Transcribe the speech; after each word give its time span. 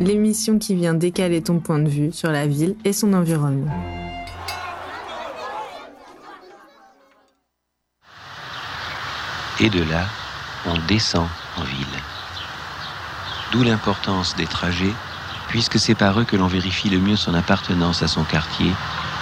L'émission 0.00 0.58
qui 0.58 0.74
vient 0.74 0.94
décaler 0.94 1.42
ton 1.42 1.60
point 1.60 1.78
de 1.78 1.88
vue 1.88 2.12
sur 2.12 2.30
la 2.30 2.46
ville 2.46 2.74
et 2.84 2.92
son 2.92 3.12
environnement. 3.12 3.72
Et 9.60 9.70
de 9.70 9.82
là, 9.84 10.04
on 10.66 10.74
descend 10.88 11.28
en 11.56 11.62
ville. 11.62 11.86
D'où 13.52 13.62
l'importance 13.62 14.34
des 14.34 14.46
trajets, 14.46 14.92
puisque 15.48 15.78
c'est 15.78 15.94
par 15.94 16.18
eux 16.18 16.24
que 16.24 16.36
l'on 16.36 16.48
vérifie 16.48 16.90
le 16.90 16.98
mieux 16.98 17.16
son 17.16 17.34
appartenance 17.34 18.02
à 18.02 18.08
son 18.08 18.24
quartier 18.24 18.72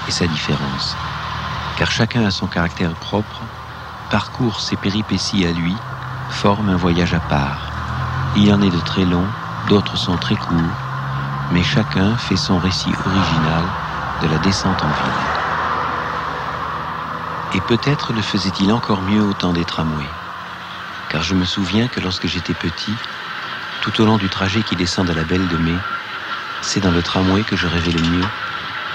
et 0.09 0.11
sa 0.11 0.27
différence. 0.27 0.97
Car 1.77 1.91
chacun 1.91 2.25
a 2.25 2.31
son 2.31 2.47
caractère 2.47 2.95
propre, 2.95 3.43
parcourt 4.11 4.61
ses 4.61 4.77
péripéties 4.77 5.45
à 5.45 5.53
lui, 5.53 5.75
forme 6.31 6.71
un 6.71 6.77
voyage 6.77 7.13
à 7.13 7.21
part. 7.21 7.71
Il 8.37 8.47
y 8.47 8.53
en 8.53 8.63
est 8.63 8.71
de 8.71 8.81
très 8.81 9.05
longs, 9.05 9.29
d'autres 9.69 9.97
sont 9.97 10.17
très 10.17 10.37
courts, 10.37 10.77
mais 11.53 11.63
chacun 11.63 12.17
fait 12.17 12.37
son 12.37 12.59
récit 12.59 12.91
original 13.07 13.65
de 14.23 14.29
la 14.29 14.39
descente 14.39 14.83
en 14.83 14.89
ville. 14.89 15.43
Et 17.55 17.61
peut-être 17.63 18.13
le 18.13 18.23
faisait-il 18.23 18.73
encore 18.73 19.03
mieux 19.03 19.23
au 19.23 19.33
temps 19.33 19.53
des 19.53 19.65
tramways. 19.65 20.09
Car 21.11 21.23
je 21.23 21.35
me 21.35 21.45
souviens 21.45 21.89
que 21.89 22.01
lorsque 22.01 22.27
j'étais 22.27 22.55
petit, 22.55 22.95
tout 23.83 24.01
au 24.01 24.07
long 24.07 24.17
du 24.17 24.29
trajet 24.29 24.63
qui 24.63 24.77
descend 24.77 25.07
de 25.07 25.13
la 25.13 25.25
Belle 25.25 25.47
de 25.49 25.57
Mai, 25.59 25.77
c'est 26.63 26.81
dans 26.81 26.91
le 26.91 27.03
tramway 27.03 27.43
que 27.43 27.57
je 27.57 27.67
rêvais 27.67 27.93
le 27.93 28.03
mieux 28.03 28.25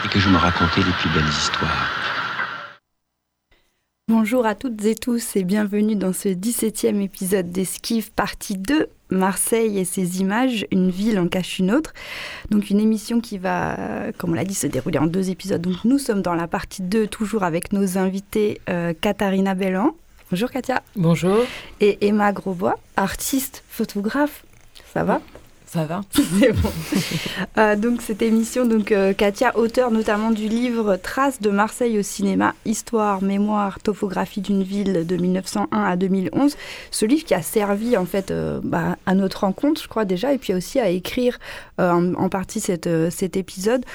et 0.05 0.07
que 0.07 0.19
je 0.19 0.29
me 0.29 0.37
racontais 0.37 0.81
les 0.81 0.91
plus 0.93 1.09
belles 1.09 1.27
histoires. 1.27 1.89
Bonjour 4.09 4.45
à 4.45 4.55
toutes 4.55 4.85
et 4.85 4.95
tous 4.95 5.35
et 5.35 5.43
bienvenue 5.43 5.97
dans 5.97 6.13
ce 6.13 6.29
17e 6.29 7.01
épisode 7.01 7.51
d'Esquive 7.51 8.11
partie 8.13 8.57
2, 8.57 8.87
Marseille 9.09 9.79
et 9.79 9.85
ses 9.85 10.19
images, 10.21 10.65
une 10.71 10.89
ville 10.89 11.19
en 11.19 11.27
cache 11.27 11.59
une 11.59 11.71
autre. 11.71 11.93
Donc 12.49 12.69
une 12.69 12.79
émission 12.79 13.21
qui 13.21 13.37
va, 13.37 13.77
comme 14.17 14.31
on 14.31 14.35
l'a 14.35 14.45
dit, 14.45 14.55
se 14.55 14.67
dérouler 14.67 14.99
en 14.99 15.07
deux 15.07 15.29
épisodes. 15.29 15.61
Donc 15.61 15.83
nous 15.85 15.97
sommes 15.97 16.21
dans 16.21 16.35
la 16.35 16.47
partie 16.47 16.81
2, 16.81 17.07
toujours 17.07 17.43
avec 17.43 17.71
nos 17.71 17.97
invités 17.97 18.61
euh, 18.69 18.93
Katharina 18.99 19.55
Bellan. 19.55 19.95
Bonjour 20.29 20.51
Katia. 20.51 20.83
Bonjour. 20.95 21.37
Et 21.79 22.05
Emma 22.05 22.33
Grosbois, 22.33 22.77
artiste, 22.97 23.63
photographe. 23.69 24.43
Ça 24.93 25.03
va? 25.03 25.21
Ça 25.67 25.83
va. 25.83 26.01
C'est 26.11 26.53
bon. 26.53 26.69
Euh, 27.57 27.75
donc 27.75 28.01
cette 28.01 28.21
émission, 28.21 28.65
donc 28.65 28.91
euh, 28.91 29.13
Katia, 29.13 29.55
auteur 29.57 29.91
notamment 29.91 30.31
du 30.31 30.47
livre 30.47 30.95
Traces 30.95 31.41
de 31.41 31.49
Marseille 31.49 31.99
au 31.99 32.03
cinéma, 32.03 32.55
histoire, 32.65 33.21
mémoire, 33.21 33.79
topographie 33.79 34.41
d'une 34.41 34.63
ville 34.63 35.05
de 35.05 35.17
1901 35.17 35.83
à 35.83 35.95
2011. 35.97 36.55
Ce 36.89 37.05
livre 37.05 37.25
qui 37.25 37.33
a 37.33 37.41
servi 37.41 37.97
en 37.97 38.05
fait 38.05 38.31
euh, 38.31 38.61
bah, 38.63 38.95
à 39.05 39.13
notre 39.13 39.41
rencontre, 39.41 39.81
je 39.81 39.87
crois 39.87 40.05
déjà, 40.05 40.33
et 40.33 40.37
puis 40.37 40.53
aussi 40.53 40.79
à 40.79 40.89
écrire 40.89 41.37
en, 41.79 42.29
partie 42.29 42.59
cet 42.59 43.37
épisode 43.37 43.85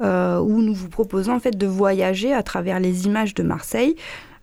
où 0.00 0.62
nous 0.62 0.74
vous 0.74 0.88
proposons 0.88 1.34
en 1.34 1.40
fait 1.40 1.56
de 1.56 1.66
voyager 1.66 2.32
à 2.32 2.42
travers 2.42 2.80
les 2.80 3.06
images 3.06 3.34
de 3.34 3.42
Marseille. 3.42 3.94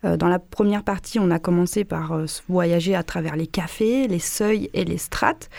Dans 0.03 0.27
la 0.27 0.39
première 0.39 0.83
partie, 0.83 1.19
on 1.19 1.31
a 1.31 1.39
commencé 1.39 1.83
par 1.83 2.17
voyager 2.47 2.95
à 2.95 3.03
travers 3.03 3.35
les 3.35 3.47
cafés, 3.47 4.07
les 4.07 4.19
seuils 4.19 4.69
et 4.73 4.85
les 4.85 4.97
strates. 4.97 5.49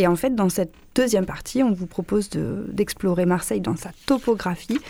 Et 0.00 0.06
en 0.06 0.16
fait, 0.16 0.34
dans 0.34 0.48
cette 0.48 0.72
deuxième 0.94 1.26
partie, 1.26 1.62
on 1.62 1.72
vous 1.72 1.84
propose 1.84 2.30
d'explorer 2.30 3.26
Marseille 3.26 3.60
dans 3.60 3.76
sa 3.76 3.90
topographie, 4.06 4.80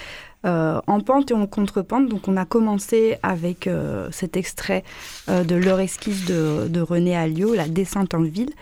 euh, 0.47 0.80
en 0.86 1.00
pente 1.00 1.33
et 1.33 1.34
en 1.34 1.48
contre-pente. 1.48 2.08
Donc 2.08 2.28
on 2.28 2.36
a 2.36 2.44
commencé 2.44 3.17
avec 3.25 3.67
euh, 3.67 4.08
cet 4.12 4.36
extrait 4.36 4.84
euh, 5.28 5.42
de 5.42 5.56
leur 5.56 5.80
esquisse 5.80 6.27
de, 6.27 6.80
René 6.80 7.17
Alliot, 7.17 7.55
La 7.55 7.67
descente 7.67 8.14
en 8.14 8.22
ville. 8.22 8.52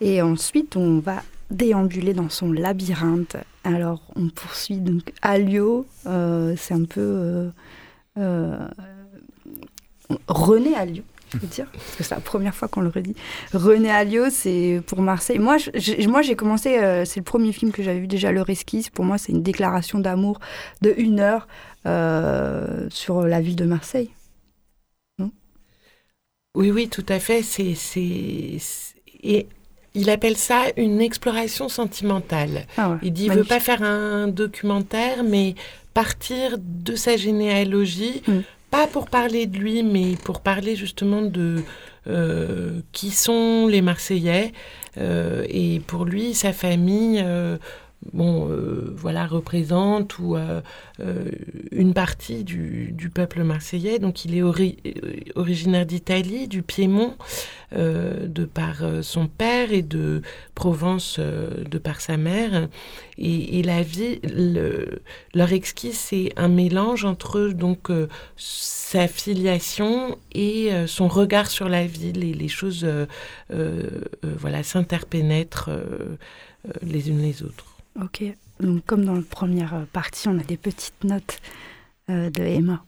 Et 0.00 0.22
ensuite, 0.22 0.76
on 0.76 0.98
va 0.98 1.22
déambuler 1.50 2.14
dans 2.14 2.30
son 2.30 2.52
labyrinthe. 2.52 3.36
Alors 3.62 4.00
on 4.16 4.30
poursuit 4.30 4.78
donc 4.78 5.12
Alliot, 5.20 5.84
c'est 6.04 6.74
un 6.74 6.84
peu... 6.88 7.50
René 10.26 10.74
Alliot 10.74 11.04
je 11.34 11.46
dire, 11.46 11.66
parce 11.72 11.96
que 11.96 12.02
c'est 12.04 12.14
la 12.14 12.20
première 12.20 12.54
fois 12.54 12.68
qu'on 12.68 12.80
le 12.80 12.88
redit. 12.88 13.14
René 13.52 13.90
Alliot, 13.90 14.30
c'est 14.30 14.80
pour 14.86 15.02
Marseille. 15.02 15.38
Moi, 15.38 15.56
moi, 16.08 16.22
j'ai 16.22 16.36
commencé, 16.36 16.78
euh, 16.78 17.04
c'est 17.04 17.20
le 17.20 17.24
premier 17.24 17.52
film 17.52 17.72
que 17.72 17.82
j'avais 17.82 18.00
vu 18.00 18.06
déjà, 18.06 18.32
Le 18.32 18.48
Esquisse. 18.48 18.90
Pour 18.90 19.04
moi, 19.04 19.18
c'est 19.18 19.32
une 19.32 19.42
déclaration 19.42 19.98
d'amour 19.98 20.40
de 20.80 20.94
une 20.96 21.20
heure 21.20 21.46
euh, 21.86 22.86
sur 22.90 23.22
la 23.22 23.40
ville 23.40 23.56
de 23.56 23.64
Marseille. 23.64 24.10
oui, 26.54 26.70
oui, 26.70 26.88
tout 26.88 27.06
à 27.08 27.18
fait. 27.18 27.42
C'est, 27.42 27.76
et 29.22 29.46
il 29.94 30.10
appelle 30.10 30.36
ça 30.36 30.64
une 30.76 31.00
exploration 31.00 31.68
sentimentale. 31.68 32.66
Ah 32.76 32.98
il 33.02 33.12
dit, 33.12 33.26
il 33.26 33.32
veut 33.32 33.44
pas 33.44 33.60
faire 33.60 33.82
un 33.82 34.28
documentaire, 34.28 35.24
mais 35.24 35.54
partir 35.94 36.56
de 36.58 36.94
sa 36.96 37.16
généalogie. 37.16 38.22
Mm 38.26 38.40
pas 38.70 38.86
pour 38.86 39.08
parler 39.08 39.46
de 39.46 39.58
lui, 39.58 39.82
mais 39.82 40.16
pour 40.24 40.40
parler 40.40 40.76
justement 40.76 41.22
de 41.22 41.62
euh, 42.06 42.80
qui 42.92 43.10
sont 43.10 43.66
les 43.66 43.82
Marseillais. 43.82 44.52
Euh, 44.98 45.44
et 45.48 45.80
pour 45.86 46.04
lui, 46.04 46.34
sa 46.34 46.52
famille, 46.52 47.24
euh, 48.06 48.10
bon, 48.12 48.48
voilà, 48.96 49.26
représente 49.26 50.18
ou 50.18 50.36
une 51.72 51.94
partie 51.94 52.44
du, 52.44 52.92
du, 52.92 53.10
peuple 53.10 53.42
marseillais. 53.42 53.98
Donc, 53.98 54.24
il 54.24 54.36
est 54.36 54.42
originaire 55.34 55.86
d'Italie, 55.86 56.48
du 56.48 56.62
Piémont. 56.62 57.14
Euh, 57.76 58.26
de 58.26 58.46
par 58.46 58.82
euh, 58.82 59.02
son 59.02 59.26
père 59.26 59.72
et 59.72 59.82
de 59.82 60.22
Provence 60.54 61.16
euh, 61.18 61.64
de 61.64 61.76
par 61.76 62.00
sa 62.00 62.16
mère. 62.16 62.68
Et, 63.18 63.62
la 63.62 63.82
vie, 63.82 64.20
leur 65.34 65.52
exquise, 65.52 65.98
c'est 65.98 66.32
un 66.38 66.48
mélange 66.48 67.04
entre 67.04 67.48
donc 67.48 67.88
sa 68.36 69.08
filiation 69.08 70.16
et 70.32 70.70
son 70.86 71.08
regard 71.08 71.48
sur 71.48 71.68
la 71.68 71.84
ville 71.84 72.22
et 72.22 72.32
les 72.32 72.46
choses 72.46 72.86
voilà 74.22 74.62
s'interpénètrent 74.62 75.70
les 76.82 77.10
unes 77.10 77.22
les 77.22 77.42
autres. 77.42 77.67
Ok, 78.00 78.22
donc 78.60 78.84
comme 78.86 79.04
dans 79.04 79.14
la 79.14 79.22
première 79.22 79.86
partie, 79.92 80.28
on 80.28 80.38
a 80.38 80.44
des 80.44 80.56
petites 80.56 81.02
notes 81.04 81.40
de 82.08 82.42
Emma. 82.42 82.84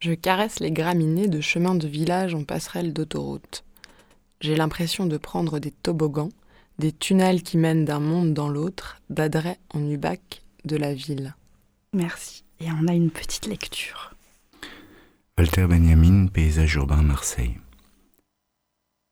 Je 0.00 0.12
caresse 0.12 0.60
les 0.60 0.72
graminées 0.72 1.28
de 1.28 1.40
chemins 1.40 1.74
de 1.74 1.86
village 1.86 2.34
en 2.34 2.42
passerelle 2.42 2.92
d'autoroute. 2.92 3.64
J'ai 4.40 4.56
l'impression 4.56 5.06
de 5.06 5.18
prendre 5.18 5.58
des 5.58 5.70
toboggans, 5.70 6.30
des 6.78 6.90
tunnels 6.90 7.42
qui 7.42 7.58
mènent 7.58 7.84
d'un 7.84 8.00
monde 8.00 8.32
dans 8.32 8.48
l'autre, 8.48 9.00
d'Adret 9.10 9.58
en 9.74 9.88
Ubac, 9.88 10.42
de 10.64 10.76
la 10.76 10.94
ville. 10.94 11.34
Merci. 11.92 12.44
Et 12.60 12.66
on 12.72 12.88
a 12.88 12.94
une 12.94 13.10
petite 13.10 13.46
lecture. 13.46 14.14
Walter 15.38 15.66
Benjamin, 15.66 16.26
paysage 16.26 16.74
urbain 16.74 17.02
Marseille. 17.02 17.58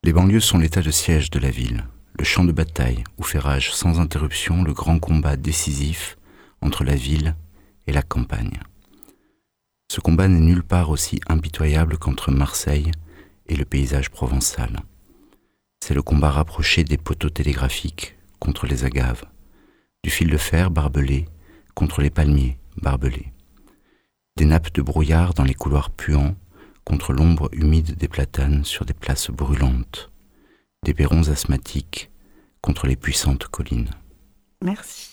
Les 0.05 0.12
banlieues 0.12 0.41
sont 0.41 0.59
l'état 0.59 0.83
de 0.83 0.91
siège 0.91 1.31
de 1.31 1.38
la 1.38 1.50
ville, 1.50 1.84
le 2.19 2.25
champ 2.25 2.45
de 2.45 2.53
bataille 2.53 3.05
où 3.17 3.23
fait 3.23 3.39
rage 3.39 3.73
sans 3.73 4.01
interruption 4.01 4.65
le 4.65 4.73
grand 4.73 4.99
combat 4.99 5.37
décisif 5.37 6.19
entre 6.61 6.83
la 6.83 6.97
ville 6.97 7.37
et 7.87 7.93
la 7.93 8.03
campagne. 8.03 8.61
Ce 9.91 10.01
combat 10.01 10.27
n'est 10.27 10.41
nulle 10.41 10.65
part 10.65 10.91
aussi 10.91 11.21
impitoyable 11.29 11.97
qu'entre 11.97 12.33
Marseille 12.33 12.91
et 13.47 13.56
le 13.56 13.65
paysage 13.65 14.11
provençal. 14.11 14.81
C'est 15.81 15.95
le 15.95 16.03
combat 16.03 16.31
rapproché 16.31 16.83
des 16.83 16.99
poteaux 16.99 17.31
télégraphiques 17.31 18.17
contre 18.41 18.67
les 18.67 18.85
agaves, 18.85 19.25
du 20.03 20.11
fil 20.11 20.29
de 20.29 20.37
fer 20.37 20.71
barbelé 20.71 21.27
contre 21.75 22.03
les 22.03 22.11
palmiers 22.11 22.59
barbelés, 22.83 23.32
des 24.37 24.44
nappes 24.44 24.75
de 24.75 24.82
brouillard 24.82 25.35
dans 25.35 25.44
les 25.44 25.55
couloirs 25.55 25.91
puants 25.91 26.35
contre 26.85 27.12
l'ombre 27.12 27.49
humide 27.53 27.97
des 27.97 28.09
platanes 28.09 28.65
sur 28.65 28.85
des 28.85 28.94
places 28.94 29.31
brûlantes, 29.31 30.11
des 30.85 30.95
perrons 30.95 31.29
asthmatiques 31.29 32.11
contre 32.61 32.87
les 32.87 32.97
puissantes 32.97 33.47
collines. 33.47 33.91
Merci. 34.63 35.11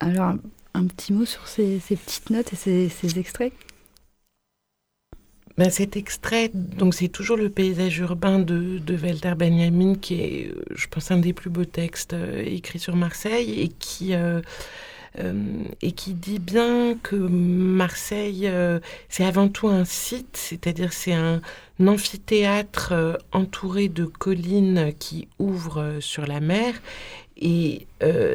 Alors, 0.00 0.34
un 0.74 0.86
petit 0.86 1.12
mot 1.12 1.24
sur 1.24 1.48
ces, 1.48 1.80
petites 1.80 2.30
notes 2.30 2.52
et 2.52 2.88
ces, 2.88 3.18
extraits 3.18 3.52
ben 5.56 5.70
cet 5.70 5.96
extrait, 5.96 6.52
donc 6.54 6.94
c'est 6.94 7.08
toujours 7.08 7.36
le 7.36 7.50
paysage 7.50 7.98
urbain 7.98 8.38
de, 8.38 8.78
de 8.78 8.96
Walter 8.96 9.32
Benjamin, 9.36 9.96
qui 9.96 10.14
est, 10.14 10.54
je 10.70 10.86
pense, 10.86 11.10
un 11.10 11.16
des 11.18 11.32
plus 11.32 11.50
beaux 11.50 11.64
textes 11.64 12.12
euh, 12.12 12.44
écrits 12.46 12.78
sur 12.78 12.94
Marseille 12.94 13.60
et 13.60 13.66
qui, 13.66 14.14
euh, 14.14 14.40
euh, 15.18 15.64
et 15.82 15.90
qui 15.90 16.14
dit 16.14 16.38
bien 16.38 16.96
que 17.02 17.16
Marseille, 17.16 18.48
c'est 19.08 19.24
avant 19.24 19.48
tout 19.48 19.66
un 19.66 19.84
site, 19.84 20.36
c'est-à-dire 20.36 20.92
c'est 20.92 21.14
un 21.14 21.40
amphithéâtre 21.86 23.18
entouré 23.32 23.88
de 23.88 24.04
collines 24.04 24.92
qui 24.98 25.28
ouvrent 25.38 25.98
sur 26.00 26.26
la 26.26 26.40
mer 26.40 26.74
et 27.36 27.86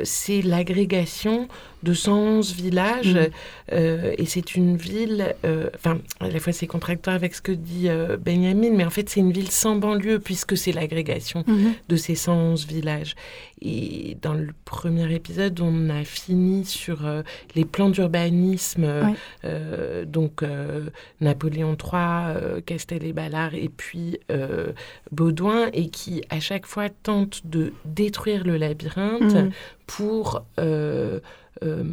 c'est 0.03 0.41
l'agrégation 0.41 1.49
de 1.83 1.93
111 1.93 2.53
villages. 2.53 3.13
Mm. 3.13 3.27
Euh, 3.73 4.13
et 4.17 4.25
c'est 4.25 4.55
une 4.55 4.77
ville, 4.77 5.35
euh, 5.45 5.69
enfin, 5.75 5.99
à 6.19 6.29
la 6.29 6.39
fois 6.39 6.53
c'est 6.53 6.67
contractant 6.67 7.11
avec 7.11 7.35
ce 7.35 7.41
que 7.41 7.51
dit 7.51 7.89
euh, 7.89 8.17
Benjamin, 8.17 8.71
mais 8.71 8.85
en 8.85 8.89
fait 8.89 9.09
c'est 9.09 9.19
une 9.19 9.31
ville 9.31 9.51
sans 9.51 9.75
banlieue 9.75 10.19
puisque 10.19 10.57
c'est 10.57 10.71
l'agrégation 10.71 11.41
mm-hmm. 11.41 11.73
de 11.89 11.95
ces 11.95 12.15
111 12.15 12.65
villages. 12.65 13.15
Et 13.61 14.17
dans 14.21 14.33
le 14.33 14.49
premier 14.65 15.13
épisode, 15.13 15.59
on 15.61 15.89
a 15.89 16.03
fini 16.03 16.65
sur 16.65 16.99
les 17.55 17.63
plans 17.63 17.89
d'urbanisme, 17.89 18.85
donc 20.05 20.43
Napoléon 21.21 21.77
III, 21.81 22.61
Castel 22.65 23.05
et 23.05 23.13
Et 23.53 23.69
puis 23.69 24.19
Baudouin, 25.11 25.69
et 25.73 25.89
qui 25.89 26.23
à 26.29 26.39
chaque 26.39 26.65
fois 26.65 26.89
tente 26.89 27.45
de 27.45 27.73
détruire 27.85 28.43
le 28.43 28.57
labyrinthe 28.57 29.33
mm. 29.33 29.51
Pour 29.87 30.43
euh, 31.63 31.83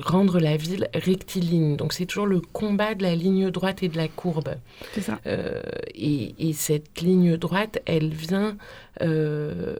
rendre 0.00 0.38
la 0.38 0.56
ville 0.56 0.88
rectiligne. 0.94 1.76
Donc 1.76 1.92
c'est 1.92 2.06
toujours 2.06 2.26
le 2.26 2.40
combat 2.40 2.94
de 2.94 3.02
la 3.02 3.16
ligne 3.16 3.50
droite 3.50 3.82
et 3.82 3.88
de 3.88 3.96
la 3.96 4.06
courbe. 4.06 4.54
Ça. 5.00 5.18
Euh, 5.26 5.60
et, 5.94 6.52
cette 6.52 7.00
ligne 7.00 7.36
droite, 7.36 7.80
elle 7.86 8.10
vient 8.10 8.56
euh, 9.02 9.74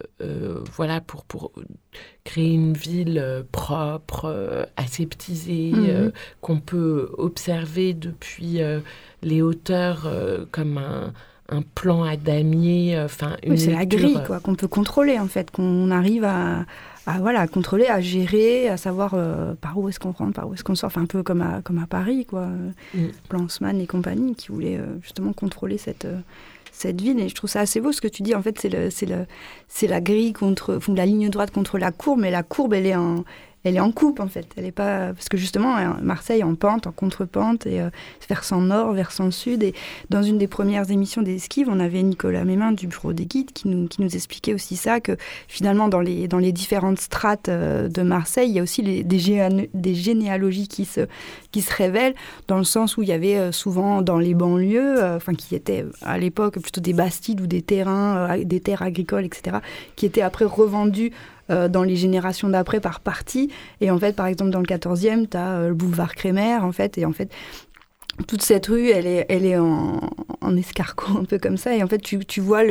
voilà, 0.75 1.01
pour, 1.01 1.25
pour 1.25 1.53
créer 2.25 2.53
une 2.53 2.73
ville 2.73 3.45
propre, 3.53 4.67
aseptisée, 4.77 5.73
mhm. 5.73 6.13
qu'on 6.41 6.59
peut 6.59 7.11
observer 7.17 7.95
depuis 7.95 8.61
les 9.23 9.43
hauteurs 9.43 10.11
comme 10.51 10.79
un, 10.79 11.13
un 11.49 11.63
plan 11.63 12.03
à 12.03 12.17
damier, 12.17 12.99
enfin 12.99 13.37
une 13.45 13.57
c'est 13.57 13.73
la 13.73 13.87
grille 13.87 14.21
quoi 14.27 14.41
qu'on 14.41 14.55
peut 14.55 14.69
contrôler 14.69 15.19
en 15.19 15.29
fait, 15.29 15.51
qu'on 15.51 15.91
arrive 15.91 16.25
à, 16.25 16.65
à, 17.07 17.19
voilà, 17.19 17.47
contrôler, 17.49 17.87
à 17.87 18.01
gérer, 18.01 18.69
à 18.69 18.77
savoir 18.77 19.15
euh, 19.15 19.55
par 19.55 19.79
où 19.79 19.89
est-ce 19.89 19.99
qu'on 19.99 20.13
rentre, 20.13 20.35
par 20.35 20.49
où 20.49 20.55
est-ce 20.55 20.65
qu'on 20.65 20.75
sort, 20.75 20.89
enfin 20.89 21.03
un 21.03 21.07
peu 21.07 21.23
comme 21.23 21.43
à, 21.43 21.63
comme 21.63 21.79
à 21.79 21.87
Paris, 21.87 22.27
quoi. 22.27 22.47
Mm. 22.95 23.81
et 23.81 23.87
compagnie 23.87 24.35
qui 24.35 24.49
voulaient 24.49 24.79
euh, 24.79 24.99
justement 25.03 25.33
contrôler 25.33 25.79
cette, 25.79 26.05
euh, 26.05 26.21
cette 26.73 27.01
ville. 27.01 27.19
Et 27.21 27.29
je 27.29 27.35
trouve 27.35 27.51
ça 27.51 27.61
assez 27.61 27.81
beau 27.81 27.93
ce 27.93 28.01
que 28.01 28.09
tu 28.09 28.23
dis. 28.23 28.35
En 28.35 28.43
fait, 28.43 28.59
c'est 28.59 28.69
le, 28.69 28.91
c'est 28.91 29.07
le, 29.07 29.27
c'est 29.69 29.87
la 29.87 30.01
grille 30.01 30.33
contre, 30.33 30.79
la 30.95 31.07
ligne 31.07 31.31
droite 31.31 31.51
contre 31.51 31.79
la 31.79 31.91
courbe, 31.91 32.21
mais 32.21 32.31
la 32.31 32.43
courbe, 32.43 32.75
elle 32.75 32.87
est 32.87 32.97
en, 32.97 33.25
elle 33.65 33.77
est 33.77 33.81
en 33.81 33.93
coupe 33.93 34.21
en 34.21 34.29
fait. 34.29 34.47
Elle 34.57 34.65
est 34.65 34.73
pas 34.73 35.13
parce 35.13 35.29
que 35.29 35.37
justement 35.37 35.77
Marseille 36.03 36.43
en 36.43 36.55
pente, 36.55 36.87
en 36.87 36.93
contre-pente 36.93 37.67
et 37.67 37.81
euh, 37.81 37.91
versant 38.29 38.61
nord, 38.61 38.93
versant 38.93 39.31
sud. 39.31 39.63
Et 39.63 39.75
dans 40.09 40.23
une 40.23 40.39
des 40.39 40.47
premières 40.47 40.91
émissions 40.91 41.23
des 41.23 41.37
Esquives, 41.37 41.69
on 41.71 41.81
avait 41.81 42.03
Nicolas 42.03 42.45
Mémin 42.45 42.73
du 42.73 42.87
bureau 42.87 43.13
des 43.13 43.27
guides 43.27 43.53
qui 43.53 43.69
nous 43.69 43.87
qui 43.87 44.01
nous 44.03 44.15
expliquait 44.15 44.55
aussi 44.55 44.77
ça 44.77 45.01
que 45.01 45.17
finalement 45.49 45.89
dans 45.89 46.01
les 46.01 46.27
dans 46.27 46.39
les 46.39 46.53
différentes 46.53 47.01
strates 47.01 47.49
euh, 47.49 47.89
de 47.89 48.03
Marseille, 48.03 48.49
il 48.49 48.55
y 48.55 48.61
a 48.61 48.63
aussi 48.63 48.83
des, 48.83 49.03
des 49.03 49.95
généalogies 49.95 50.69
qui 50.69 50.85
se 50.85 51.07
qui 51.53 51.61
se 51.61 51.75
révèlent 51.75 52.15
dans 52.49 52.59
le 52.59 52.65
sens 52.65 52.97
où 52.97 53.03
il 53.03 53.09
y 53.09 53.13
avait 53.13 53.37
euh, 53.37 53.53
souvent 53.53 54.01
dans 54.01 54.19
les 54.19 54.35
banlieues, 54.35 55.03
enfin 55.17 55.35
qui 55.35 55.55
étaient 55.55 55.85
à 56.03 56.19
l'époque 56.19 56.59
plutôt 56.61 56.81
des 56.81 56.93
bastides 56.93 57.41
ou 57.41 57.47
des 57.47 57.63
terrains, 57.63 58.39
des 58.39 58.61
terres 58.61 58.83
agricoles, 58.83 59.25
etc., 59.25 59.59
qui 59.97 60.07
étaient 60.07 60.23
après 60.23 60.45
revendus 60.45 61.13
euh, 61.51 61.69
dans 61.69 61.83
les 61.83 61.97
générations 61.97 62.49
d'après 62.49 62.81
par 62.81 63.01
partie. 63.01 63.51
Et 63.81 63.91
en 63.91 63.99
fait, 63.99 64.15
par 64.15 64.27
exemple, 64.27 64.51
dans 64.51 64.61
le 64.61 64.67
14e, 64.67 65.29
tu 65.29 65.37
as 65.37 65.59
euh, 65.59 65.69
le 65.69 65.75
boulevard 65.75 66.15
Crémer, 66.15 66.57
en 66.57 66.71
fait, 66.71 66.97
et 66.97 67.05
en 67.05 67.13
fait, 67.13 67.31
toute 68.29 68.43
cette 68.43 68.67
rue, 68.67 68.91
elle 68.91 69.07
est, 69.07 69.27
elle 69.29 69.45
est 69.45 69.57
en, 69.57 70.01
escargot, 70.57 71.19
un 71.21 71.25
peu 71.25 71.39
comme 71.39 71.57
ça. 71.57 71.75
Et 71.75 71.83
en 71.83 71.89
fait, 71.89 71.99
tu, 71.99 72.25
tu 72.25 72.41
vois 72.41 72.63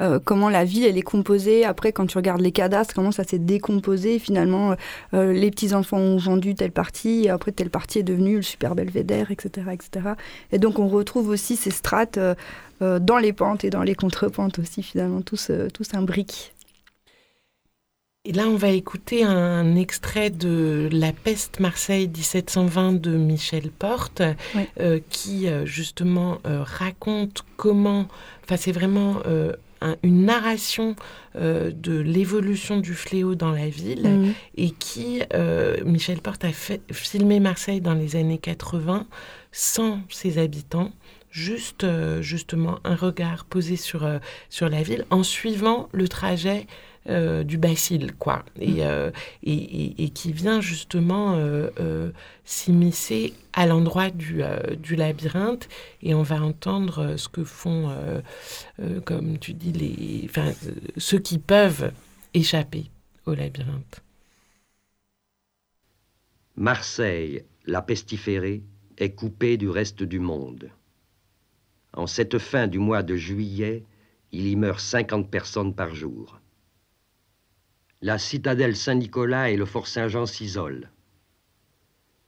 euh, 0.00 0.18
comment 0.24 0.48
la 0.48 0.64
ville, 0.64 0.84
elle 0.84 0.98
est 0.98 1.02
composée. 1.02 1.64
Après, 1.64 1.92
quand 1.92 2.06
tu 2.06 2.16
regardes 2.16 2.40
les 2.40 2.50
cadastres, 2.50 2.94
comment 2.94 3.12
ça 3.12 3.22
s'est 3.22 3.38
décomposé. 3.38 4.18
Finalement, 4.18 4.74
les 5.12 5.50
petits-enfants 5.50 5.98
ont 5.98 6.16
vendu 6.16 6.56
telle 6.56 6.72
partie, 6.72 7.28
après, 7.28 7.52
telle 7.52 7.70
partie 7.70 8.00
est 8.00 8.04
devenue 8.04 8.36
le 8.36 8.42
super 8.42 8.74
belvédère, 8.74 9.30
etc., 9.30 9.68
etc. 9.72 10.14
Et 10.50 10.58
donc, 10.58 10.80
on 10.80 10.88
retrouve 10.88 11.28
aussi 11.28 11.54
ces 11.54 11.70
strates 11.70 12.18
dans 12.80 13.18
les 13.18 13.32
pentes 13.32 13.64
et 13.64 13.70
dans 13.70 13.82
les 13.82 13.94
contrepentes 13.94 14.58
aussi, 14.58 14.82
finalement, 14.82 15.20
tous, 15.20 15.50
tous 15.72 15.94
un 15.94 16.02
brique. 16.02 16.55
Et 18.28 18.32
là, 18.32 18.48
on 18.48 18.56
va 18.56 18.70
écouter 18.70 19.22
un 19.22 19.76
extrait 19.76 20.30
de 20.30 20.88
La 20.90 21.12
peste 21.12 21.60
Marseille 21.60 22.08
1720 22.08 22.94
de 22.94 23.16
Michel 23.16 23.70
Porte, 23.70 24.20
euh, 24.80 24.98
qui 25.10 25.46
euh, 25.46 25.64
justement 25.64 26.38
euh, 26.44 26.64
raconte 26.64 27.44
comment, 27.56 28.08
enfin 28.42 28.56
c'est 28.56 28.72
vraiment 28.72 29.22
une 30.02 30.24
narration 30.24 30.96
de 31.36 31.98
l'évolution 32.00 32.80
du 32.80 32.94
fléau 32.94 33.36
dans 33.36 33.52
la 33.52 33.68
ville 33.68 34.08
mmh. 34.08 34.34
et 34.56 34.70
qui, 34.70 35.22
Michel 35.84 36.20
Porte 36.20 36.44
a 36.44 36.52
fait, 36.52 36.80
filmé 36.92 37.38
Marseille 37.38 37.80
dans 37.80 37.94
les 37.94 38.16
années 38.16 38.38
80 38.38 39.06
sans 39.52 40.00
ses 40.08 40.38
habitants 40.38 40.90
juste 41.30 41.86
justement 42.20 42.78
un 42.84 42.96
regard 42.96 43.44
posé 43.44 43.76
sur, 43.76 44.08
sur 44.48 44.68
la 44.68 44.82
ville 44.82 45.04
en 45.10 45.22
suivant 45.22 45.88
le 45.92 46.08
trajet 46.08 46.66
euh, 47.08 47.44
du 47.44 47.56
bacille, 47.56 48.10
quoi, 48.18 48.44
et, 48.58 48.66
mm. 48.66 48.80
euh, 48.80 49.10
et, 49.44 50.04
et, 50.04 50.08
qui 50.10 50.32
vient 50.32 50.60
justement 50.60 51.34
euh, 51.36 52.10
s'immiscer 52.44 53.32
à 53.52 53.66
l'endroit 53.66 54.10
du, 54.10 54.42
du, 54.78 54.96
labyrinthe, 54.96 55.68
et 56.02 56.14
on 56.14 56.24
va 56.24 56.42
entendre 56.42 57.16
ce 57.16 57.28
que 57.28 57.44
font, 57.44 57.96
comme 59.04 59.38
tu 59.38 59.54
dis, 59.54 59.72
les, 59.72 60.28
enfin, 60.28 60.52
ceux 60.96 61.20
qui 61.20 61.38
peuvent 61.38 61.92
échapper 62.34 62.90
au 63.24 63.34
labyrinthe. 63.34 64.02
Marseille, 66.56 67.44
la 67.66 67.82
pestiférée, 67.82 68.62
est 68.98 69.10
coupée 69.10 69.56
du 69.56 69.68
reste 69.68 70.02
du 70.02 70.18
monde. 70.18 70.70
En 71.92 72.08
cette 72.08 72.38
fin 72.38 72.66
du 72.66 72.78
mois 72.80 73.04
de 73.04 73.14
juillet, 73.14 73.84
il 74.32 74.48
y 74.48 74.56
meurt 74.56 74.80
50 74.80 75.30
personnes 75.30 75.72
par 75.72 75.94
jour 75.94 76.40
la 78.02 78.18
citadelle 78.18 78.76
Saint-Nicolas 78.76 79.50
et 79.50 79.56
le 79.56 79.64
fort 79.64 79.86
Saint-Jean 79.86 80.26
s'isolent. 80.26 80.88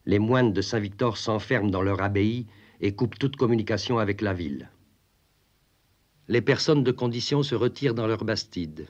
Les 0.07 0.19
moines 0.19 0.53
de 0.53 0.63
Saint-Victor 0.63 1.19
s'enferment 1.19 1.71
dans 1.71 1.83
leur 1.83 2.01
abbaye 2.01 2.47
et 2.81 2.95
coupent 2.95 3.19
toute 3.19 3.37
communication 3.37 3.99
avec 3.99 4.23
la 4.23 4.33
ville. 4.33 4.71
Les 6.29 6.41
personnes 6.41 6.85
de 6.85 6.93
condition 6.93 7.43
se 7.43 7.55
retirent 7.55 7.95
dans 7.95 8.07
leurs 8.07 8.25
bastides. 8.25 8.89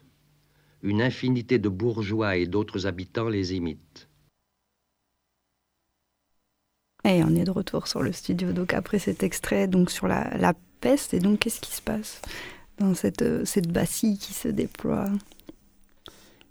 Une 0.83 1.03
infinité 1.03 1.59
de 1.59 1.69
bourgeois 1.69 2.37
et 2.37 2.47
d'autres 2.47 2.87
habitants 2.87 3.29
les 3.29 3.55
imitent. 3.55 4.09
Et 7.05 7.23
on 7.25 7.35
est 7.35 7.45
de 7.45 7.51
retour 7.51 7.89
sur 7.89 8.03
le 8.03 8.13
studio. 8.13 8.53
Donc 8.53 8.73
après 8.73 8.99
cet 8.99 9.23
extrait, 9.23 9.67
donc 9.67 9.91
sur 9.91 10.07
la, 10.07 10.37
la 10.37 10.55
peste, 10.81 11.15
et 11.15 11.21
donc 11.21 11.41
qu'est-ce 11.41 11.61
qui 11.61 11.73
se 11.73 11.83
passe 11.83 12.23
dans 12.79 12.95
cette, 12.95 13.23
euh, 13.23 13.45
cette 13.45 13.73
bastille 13.73 14.19
qui 14.19 14.35
se 14.35 14.49
déploie? 14.49 15.09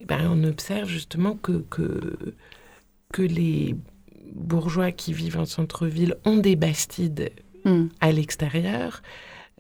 Eh 0.02 0.06
ben, 0.06 0.30
on 0.32 0.44
observe 0.44 0.88
justement 0.88 1.36
que, 1.36 1.64
que, 1.70 3.22
les 3.22 3.76
bourgeois 4.34 4.92
qui 4.92 5.14
vivent 5.14 5.40
en 5.40 5.46
centre-ville 5.46 6.16
ont 6.26 6.38
des 6.38 6.56
bastides 6.56 7.32
hmm. 7.66 7.88
à 8.00 8.12
l'extérieur 8.12 9.02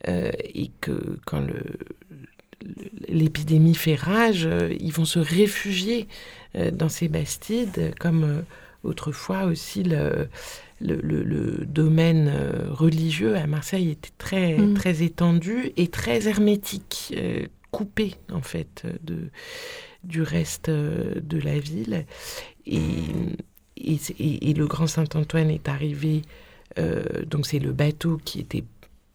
euh, 0.07 0.31
et 0.53 0.69
que 0.79 1.17
quand 1.25 1.41
l'épidémie 3.07 3.73
fait 3.73 3.95
rage, 3.95 4.45
euh, 4.45 4.75
ils 4.79 4.93
vont 4.93 5.05
se 5.05 5.19
réfugier 5.19 6.07
euh, 6.55 6.69
dans 6.69 6.89
ces 6.89 7.07
bastides, 7.07 7.95
comme 7.99 8.43
autrefois 8.83 9.45
aussi 9.45 9.81
le, 9.83 10.29
le, 10.79 11.65
domaine 11.65 12.31
religieux 12.69 13.35
à 13.35 13.47
Marseille 13.47 13.89
était 13.89 14.11
très, 14.19 14.55
hmm. 14.55 14.75
très 14.75 15.01
étendu 15.01 15.71
et 15.77 15.87
très 15.87 16.27
hermétique, 16.27 17.15
coupé 17.71 18.13
en 18.31 18.41
fait 18.41 18.83
de 19.03 19.29
du 20.03 20.21
reste 20.21 20.69
euh, 20.69 21.15
de 21.21 21.39
la 21.39 21.59
ville. 21.59 22.05
Et, 22.65 22.89
et, 23.77 24.53
le 24.53 24.65
Grand 24.65 24.87
Saint-Antoine 24.87 25.49
est 25.49 25.69
arrivé, 25.69 26.23
euh, 26.79 27.25
donc 27.25 27.45
c'est 27.45 27.59
le 27.59 27.71
bateau 27.71 28.19
qui 28.23 28.39
était 28.39 28.63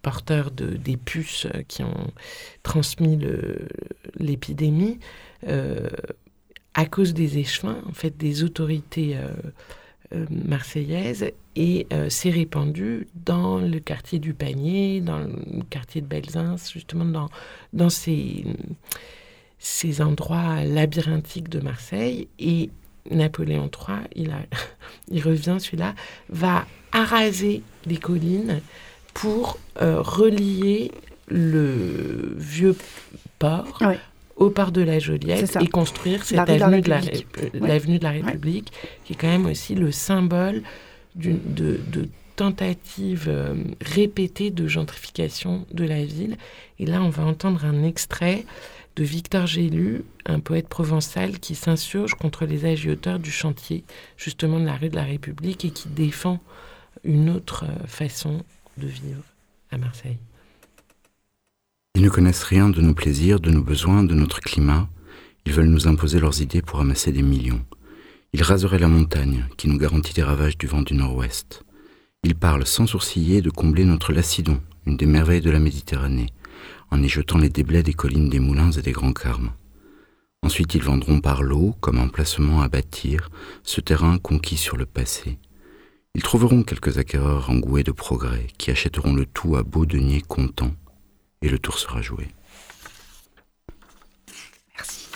porteur 0.03 0.51
de, 0.51 0.67
des 0.67 0.97
puces 0.97 1.47
qui 1.69 1.83
ont 1.83 2.11
transmis 2.63 3.19
l'épidémie, 4.19 4.99
euh, 5.47 5.89
à 6.75 6.87
cause 6.87 7.13
des 7.13 7.39
échevins, 7.39 7.83
en 7.87 7.93
fait, 7.93 8.17
des 8.17 8.43
autorités 8.43 9.17
marseillaises, 10.31 11.31
et 11.55 11.87
s'est 12.09 12.31
répandu 12.31 13.07
dans 13.15 13.59
le 13.59 13.79
quartier 13.79 14.19
du 14.19 14.33
Panier, 14.33 15.01
dans 15.01 15.19
le 15.19 15.63
quartier 15.69 16.01
de 16.01 16.07
Belzins, 16.07 16.57
justement 16.57 17.05
dans, 17.05 17.29
dans 17.73 17.91
ces 17.91 18.45
ces 19.63 20.03
endroits 20.03 20.65
labyrinthiques 20.65 21.49
de 21.49 21.61
Marseille. 21.61 22.29
Et 22.39 22.71
Napoléon 23.11 23.71
III, 23.71 23.99
il, 24.15 24.31
a, 24.31 24.41
il 25.09 25.23
revient, 25.23 25.57
celui-là, 25.59 25.95
va 26.29 26.67
araser 26.91 27.63
les 27.87 27.97
collines 27.97 28.61
pour 29.15 29.59
euh, 29.81 30.01
relier 30.01 30.91
le 31.29 32.35
vieux 32.37 32.77
port 33.39 33.81
au 34.37 34.51
port 34.51 34.73
de 34.73 34.83
la 34.83 34.99
Joliette 34.99 35.57
et 35.61 35.69
construire 35.69 36.25
cette 36.25 36.39
avenue 36.39 36.81
de 36.81 36.91
la, 36.91 37.01
de 37.01 38.03
la 38.03 38.11
République, 38.11 38.73
qui 39.05 39.13
est 39.13 39.17
quand 39.17 39.29
même 39.29 39.47
aussi 39.47 39.75
le 39.75 39.93
symbole 39.93 40.63
de, 41.15 41.37
de 41.55 42.09
tentative 42.37 43.27
euh, 43.29 43.55
répétée 43.81 44.51
de 44.51 44.67
gentrification 44.67 45.67
de 45.73 45.85
la 45.85 46.05
ville. 46.05 46.37
Et 46.79 46.87
là, 46.87 47.03
on 47.03 47.11
va 47.11 47.25
entendre 47.25 47.65
un 47.65 47.85
extrait 47.85 48.45
de 48.97 49.05
Victor 49.05 49.47
Gélu, 49.47 50.05
un 50.27 50.41
poète 50.41 50.69
provençal 50.69 51.39
qui 51.39 51.55
s'insurge 51.55 52.15
contre 52.15 52.45
les 52.45 52.65
agioteurs 52.65 53.19
du 53.19 53.31
chantier, 53.31 53.85
justement 54.17 54.61
de 54.61 54.67
la 54.67 54.77
rue 54.77 54.91
de 54.91 54.97
la 54.97 55.05
République, 55.05 55.65
et 55.65 55.71
qui 55.71 55.89
défend 55.89 56.41
une 57.05 57.31
autre 57.31 57.65
euh, 57.65 57.87
façon 57.87 58.45
de 58.77 58.87
vivre 58.87 59.23
à 59.71 59.79
Marseille. 59.79 60.19
Ils 61.95 62.03
ne 62.03 62.11
connaissent 62.11 62.45
rien 62.45 62.69
de 62.69 62.81
nos 62.81 62.95
plaisirs, 62.95 63.41
de 63.41 63.51
nos 63.51 63.63
besoins, 63.63 64.05
de 64.05 64.15
notre 64.15 64.41
climat. 64.41 64.89
Ils 65.47 65.53
veulent 65.53 65.67
nous 65.67 65.89
imposer 65.89 66.21
leurs 66.21 66.41
idées 66.41 66.63
pour 66.63 66.81
amasser 66.81 67.13
des 67.13 67.23
millions. 67.23 67.65
Ils 68.33 68.43
raseraient 68.43 68.79
la 68.79 68.89
montagne 68.89 69.47
qui 69.57 69.69
nous 69.69 69.79
garantit 69.79 70.15
des 70.15 70.23
ravages 70.23 70.57
du 70.57 70.67
vent 70.67 70.83
du 70.83 70.95
nord-ouest. 70.95 71.65
Ils 72.25 72.35
parlent 72.35 72.67
sans 72.67 72.87
sourciller 72.87 73.43
de 73.43 73.51
combler 73.51 73.85
notre 73.85 74.13
Lacidon, 74.13 74.61
une 74.87 74.97
des 74.97 75.07
merveilles 75.07 75.41
de 75.41 75.51
la 75.51 75.59
Méditerranée, 75.59 76.29
en 76.93 77.03
y 77.03 77.09
jetant 77.09 77.39
les 77.39 77.49
déblais 77.49 77.83
des 77.83 77.95
collines 77.95 78.29
des 78.29 78.39
moulins 78.39 78.71
et 78.71 78.83
des 78.83 78.93
grands 78.93 79.15
carmes. 79.15 79.53
Ensuite, 80.43 80.75
ils 80.75 80.83
vendront 80.83 81.21
par 81.21 81.43
l'eau, 81.43 81.75
comme 81.81 81.99
emplacement 81.99 82.61
à 82.61 82.69
bâtir, 82.69 83.31
ce 83.63 83.81
terrain 83.81 84.19
conquis 84.19 84.59
sur 84.59 84.77
le 84.77 84.85
passé. 84.85 85.39
Ils 86.15 86.23
trouveront 86.23 86.63
quelques 86.63 86.99
acquéreurs 86.99 87.49
engoués 87.49 87.83
de 87.83 87.93
progrès 87.93 88.47
qui 88.59 88.71
achèteront 88.71 89.15
le 89.15 89.25
tout 89.25 89.57
à 89.57 89.63
beau 89.63 89.87
denier 89.87 90.21
content, 90.21 90.73
et 91.41 91.49
le 91.49 91.59
tour 91.59 91.79
sera 91.79 92.03
joué. 92.03 92.29
Merci. 94.77 95.09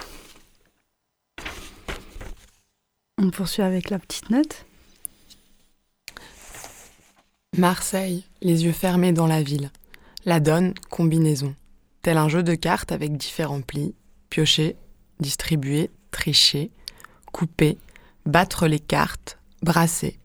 On 3.18 3.30
poursuit 3.30 3.62
avec 3.62 3.90
la 3.90 3.98
petite 3.98 4.30
note. 4.30 4.64
Marseille, 7.58 8.24
les 8.40 8.64
yeux 8.64 8.72
fermés 8.72 9.12
dans 9.12 9.26
la 9.26 9.42
ville. 9.42 9.70
La 10.24 10.40
donne, 10.40 10.72
combinaison. 10.88 11.54
Tel 12.06 12.18
un 12.18 12.28
jeu 12.28 12.44
de 12.44 12.54
cartes 12.54 12.92
avec 12.92 13.16
différents 13.16 13.62
plis, 13.62 13.92
piocher, 14.30 14.76
distribuer, 15.18 15.90
tricher, 16.12 16.70
couper, 17.32 17.78
battre 18.26 18.68
les 18.68 18.78
cartes, 18.78 19.40
brasser. 19.62 20.16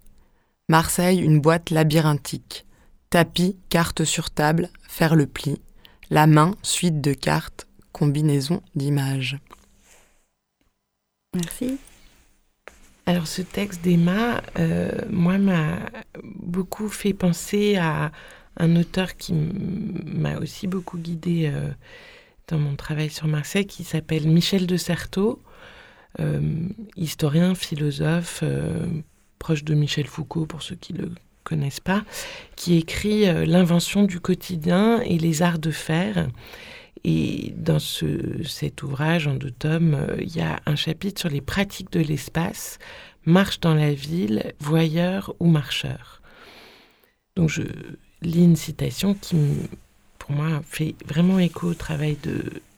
Marseille, 0.70 1.18
une 1.18 1.42
boîte 1.42 1.72
labyrinthique. 1.72 2.68
Tapis, 3.10 3.58
cartes 3.70 4.04
sur 4.04 4.30
table, 4.30 4.70
faire 4.88 5.16
le 5.16 5.26
pli. 5.26 5.60
La 6.12 6.28
main, 6.28 6.56
suite 6.62 7.02
de 7.02 7.16
cartes, 7.16 7.68
combinaison 7.94 8.62
d'images. 8.76 9.40
Merci. 11.34 11.80
Alors 13.08 13.26
ce 13.26 13.42
texte 13.42 13.82
d'Emma, 13.82 14.44
euh, 14.60 14.92
moi, 15.10 15.40
m'a 15.40 15.80
beaucoup 16.24 16.90
fait 16.90 17.16
penser 17.16 17.78
à 17.78 18.12
un 18.58 18.76
auteur 18.76 19.16
qui 19.18 19.34
m'a 19.34 20.38
aussi 20.38 20.68
beaucoup 20.68 20.98
guidé 20.98 21.50
euh, 21.54 21.72
dans 22.48 22.60
mon 22.60 22.76
travail 22.76 23.10
sur 23.10 23.28
Marseille, 23.28 23.66
qui 23.66 23.84
s'appelle 23.84 24.28
Michel 24.28 24.68
de 24.68 24.78
Certeau, 24.78 25.42
euh, 26.20 26.42
historien, 26.98 27.56
philosophe, 27.56 28.44
proche 29.40 29.64
de 29.64 29.74
Michel 29.74 30.08
Foucault 30.08 30.46
pour 30.46 30.62
ceux 30.62 30.76
qui 30.76 30.94
le 30.94 31.12
connaissent 31.44 31.80
pas, 31.80 32.04
qui 32.56 32.78
écrit 32.78 33.26
L'invention 33.46 34.04
du 34.04 34.20
quotidien 34.20 35.02
et 35.02 35.18
les 35.18 35.42
arts 35.42 35.60
de 35.60 35.72
faire. 35.72 36.28
Et 37.04 37.54
dans 37.58 37.80
ce, 37.80 38.44
cet 38.44 38.84
ouvrage 38.84 39.28
en 39.28 39.34
deux 39.34 39.52
tomes, 39.52 39.96
euh, 39.96 40.18
il 40.20 40.36
y 40.36 40.42
a 40.42 40.60
un 40.66 40.76
chapitre 40.76 41.20
sur 41.20 41.30
les 41.30 41.42
pratiques 41.42 41.92
de 41.92 42.00
l'espace, 42.00 42.78
marche 43.26 43.60
dans 43.60 43.74
la 43.74 43.94
ville, 43.94 44.54
voyeur 44.60 45.34
ou 45.40 45.48
marcheur. 45.48 46.22
Donc 47.36 47.50
je 47.50 47.64
lis 48.22 48.44
une 48.44 48.56
citation 48.56 49.14
qui, 49.14 49.38
pour 50.20 50.32
moi, 50.32 50.62
fait 50.68 50.96
vraiment 51.06 51.40
écho 51.40 51.68
au 51.68 51.74
travail 51.74 52.18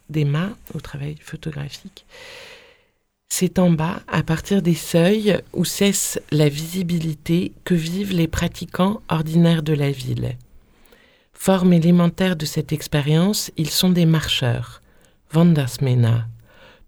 d'Emma, 0.09 0.49
au 0.73 0.79
travail 0.79 1.17
photographique. 1.21 2.05
C'est 3.29 3.57
en 3.57 3.71
bas, 3.71 4.03
à 4.07 4.21
partir 4.21 4.61
des 4.61 4.75
seuils 4.75 5.39
où 5.53 5.65
cesse 5.65 6.19
la 6.31 6.49
visibilité, 6.49 7.51
que 7.63 7.73
vivent 7.73 8.13
les 8.13 8.27
pratiquants 8.27 9.01
ordinaires 9.09 9.63
de 9.63 9.73
la 9.73 9.91
ville. 9.91 10.37
Forme 11.33 11.73
élémentaire 11.73 12.35
de 12.35 12.45
cette 12.45 12.71
expérience, 12.71 13.51
ils 13.57 13.71
sont 13.71 13.89
des 13.89 14.05
marcheurs, 14.05 14.81
Vandersmena, 15.31 16.27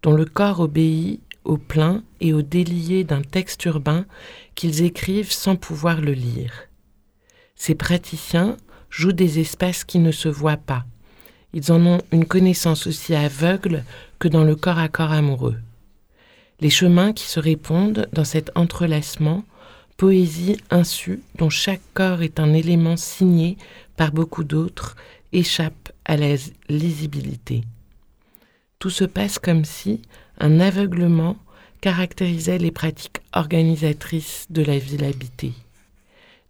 dont 0.02 0.12
le 0.12 0.24
corps 0.24 0.60
obéit 0.60 1.20
au 1.44 1.58
plein 1.58 2.02
et 2.20 2.32
au 2.32 2.42
délié 2.42 3.04
d'un 3.04 3.22
texte 3.22 3.64
urbain 3.64 4.06
qu'ils 4.54 4.82
écrivent 4.82 5.32
sans 5.32 5.56
pouvoir 5.56 6.00
le 6.00 6.12
lire. 6.12 6.68
Ces 7.56 7.74
praticiens 7.74 8.56
jouent 8.90 9.12
des 9.12 9.40
espaces 9.40 9.84
qui 9.84 9.98
ne 9.98 10.12
se 10.12 10.28
voient 10.28 10.56
pas. 10.56 10.84
Ils 11.52 11.72
en 11.72 11.84
ont 11.86 12.00
une 12.12 12.26
connaissance 12.26 12.86
aussi 12.86 13.14
aveugle 13.14 13.84
que 14.18 14.28
dans 14.28 14.44
le 14.44 14.56
corps 14.56 14.78
à 14.78 14.88
corps 14.88 15.12
amoureux. 15.12 15.56
Les 16.60 16.70
chemins 16.70 17.12
qui 17.12 17.24
se 17.24 17.40
répondent 17.40 18.08
dans 18.12 18.24
cet 18.24 18.50
entrelacement, 18.54 19.44
poésie 19.96 20.58
insu 20.70 21.20
dont 21.38 21.50
chaque 21.50 21.80
corps 21.94 22.22
est 22.22 22.40
un 22.40 22.52
élément 22.52 22.96
signé 22.96 23.56
par 23.96 24.12
beaucoup 24.12 24.44
d'autres, 24.44 24.96
échappe 25.32 25.92
à 26.04 26.16
la 26.16 26.36
lisibilité. 26.68 27.64
Tout 28.78 28.90
se 28.90 29.04
passe 29.04 29.38
comme 29.38 29.64
si 29.64 30.02
un 30.38 30.60
aveuglement 30.60 31.36
caractérisait 31.80 32.58
les 32.58 32.70
pratiques 32.70 33.20
organisatrices 33.32 34.46
de 34.50 34.62
la 34.62 34.78
ville 34.78 35.04
habitée. 35.04 35.52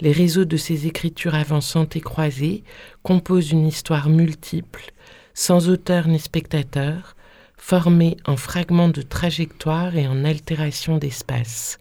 Les 0.01 0.13
réseaux 0.13 0.45
de 0.45 0.57
ces 0.59 0.87
écritures 0.87 1.35
avançantes 1.35 1.97
et 1.97 2.01
croisées 2.01 2.65
composent 3.03 3.53
une 3.53 3.67
histoire 3.67 4.11
multiple, 4.11 4.93
sans 5.33 5.71
auteur 5.71 6.07
ni 6.07 6.19
spectateur, 6.19 7.17
formée 7.57 8.17
en 8.27 8.37
fragments 8.37 8.91
de 8.91 9.01
trajectoire 9.01 9.97
et 9.97 10.07
en 10.07 10.25
altération 10.25 10.99
d'espace. 10.99 11.79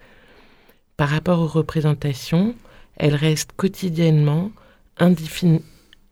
Par 0.95 1.09
rapport 1.09 1.41
aux 1.41 1.47
représentations, 1.47 2.55
elles 2.95 3.15
restent 3.15 3.51
quotidiennement 3.57 4.51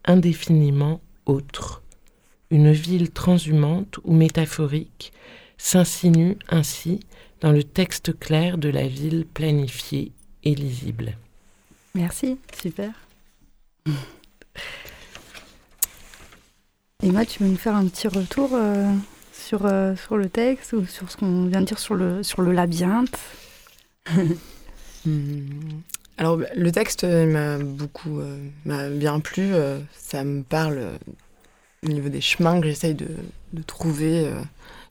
indéfiniment 0.06 1.00
autre. 1.26 1.82
Une 2.52 2.74
ville 2.74 3.12
transhumante 3.12 4.00
ou 4.04 4.14
métaphorique 4.14 5.14
s'insinue 5.58 6.38
ainsi 6.50 7.00
dans 7.40 7.54
le 7.54 7.64
texte 7.64 8.20
clair 8.20 8.58
de 8.58 8.68
la 8.68 8.88
ville 8.88 9.26
planifiée 9.26 10.12
et 10.44 10.54
lisible. 10.54 11.18
Merci, 11.96 12.40
super. 12.60 12.92
Moi, 17.04 17.26
tu 17.26 17.44
veux 17.44 17.50
nous 17.50 17.58
faire 17.58 17.76
un 17.76 17.86
petit 17.88 18.08
retour 18.08 18.52
euh, 18.54 18.92
sur, 19.32 19.66
euh, 19.66 19.96
sur 19.96 20.18
le 20.18 20.28
texte 20.28 20.74
ou 20.74 20.86
sur 20.88 21.12
ce 21.12 21.18
qu'on 21.18 21.46
vient 21.46 21.62
de 21.62 21.66
dire 21.66 21.78
sur 21.78 21.94
le, 21.94 22.24
sur 22.24 22.42
le 22.42 22.52
labyrinthe 22.52 23.20
hmm. 25.06 25.42
Alors, 26.18 26.40
le 26.56 26.72
texte 26.72 27.04
m'a 27.04 27.60
beaucoup 27.60 28.20
euh, 28.20 28.38
m'a 28.66 28.90
bien 28.90 29.20
plu. 29.20 29.52
Ça 29.96 30.24
me 30.24 30.42
parle 30.42 30.94
au 31.84 31.90
niveau 31.90 32.10
des 32.10 32.22
chemins 32.22 32.60
que 32.60 32.68
j'essaye 32.68 32.96
de, 32.96 33.08
trouver 33.68 34.32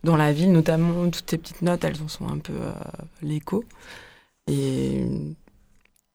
dans 0.05 0.17
la 0.17 0.33
ville, 0.33 0.53
notamment 0.53 1.11
toutes 1.11 1.31
ces 1.31 1.39
petites 1.39 1.63
notes, 1.63 1.83
elles 1.85 2.01
en 2.03 2.09
sont 2.09 2.29
un 2.29 2.39
peu 2.39 2.55
l'écho. 3.23 3.65
Et, 4.49 5.05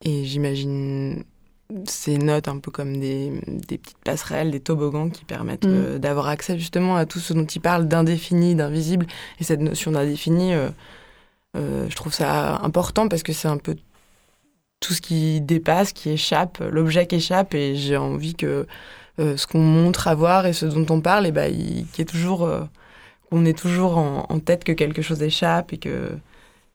et 0.04 0.26
j'imagine 0.26 1.24
ces 1.86 2.18
notes 2.18 2.48
un 2.48 2.60
peu 2.60 2.72
comme 2.72 2.98
des, 3.00 3.32
petites 3.68 3.98
passerelles, 4.04 4.52
des 4.52 4.60
toboggans 4.60 5.10
qui 5.10 5.26
permettent 5.26 5.66
mm. 5.66 5.98
d'avoir 5.98 6.28
accès 6.28 6.58
justement 6.58 6.96
à 6.96 7.06
tout 7.06 7.20
ce 7.20 7.34
dont 7.34 7.46
il 7.46 7.60
parle 7.60 7.88
d'indéfini, 7.88 8.56
d'invisible. 8.56 9.06
Et 9.40 9.44
cette 9.44 9.60
notion 9.60 9.92
d'indéfini, 9.92 10.54
je 11.56 11.96
trouve 11.96 12.14
ça 12.14 12.58
important 12.60 13.10
parce 13.10 13.24
que 13.24 13.34
c'est 13.34 13.50
un 13.50 13.58
peu 13.58 13.76
tout 14.80 14.94
ce 14.94 15.02
qui 15.02 15.42
dépasse, 15.42 15.92
qui 15.92 16.10
échappe, 16.10 16.60
l'objet 16.72 17.08
qui 17.08 17.16
échappe, 17.16 17.54
et 17.54 17.76
j'ai 17.76 17.98
envie 17.98 18.36
que 18.36 18.68
euh, 19.20 19.38
ce 19.38 19.48
qu'on 19.48 19.60
montre 19.60 20.08
à 20.08 20.16
voir 20.16 20.46
et 20.46 20.54
ce 20.54 20.66
dont 20.66 20.86
on 20.94 21.02
parle, 21.02 21.26
et 21.26 21.32
bah, 21.32 21.48
il, 21.48 21.88
est 21.98 22.08
toujours, 22.08 22.44
euh, 22.44 22.64
qu'on 23.30 23.46
ait 23.46 23.54
toujours 23.54 23.98
en, 23.98 24.40
tête 24.40 24.64
que 24.64 24.72
quelque 24.72 25.02
chose 25.02 25.22
échappe 25.24 25.74
et 25.74 25.78
que 25.78 26.12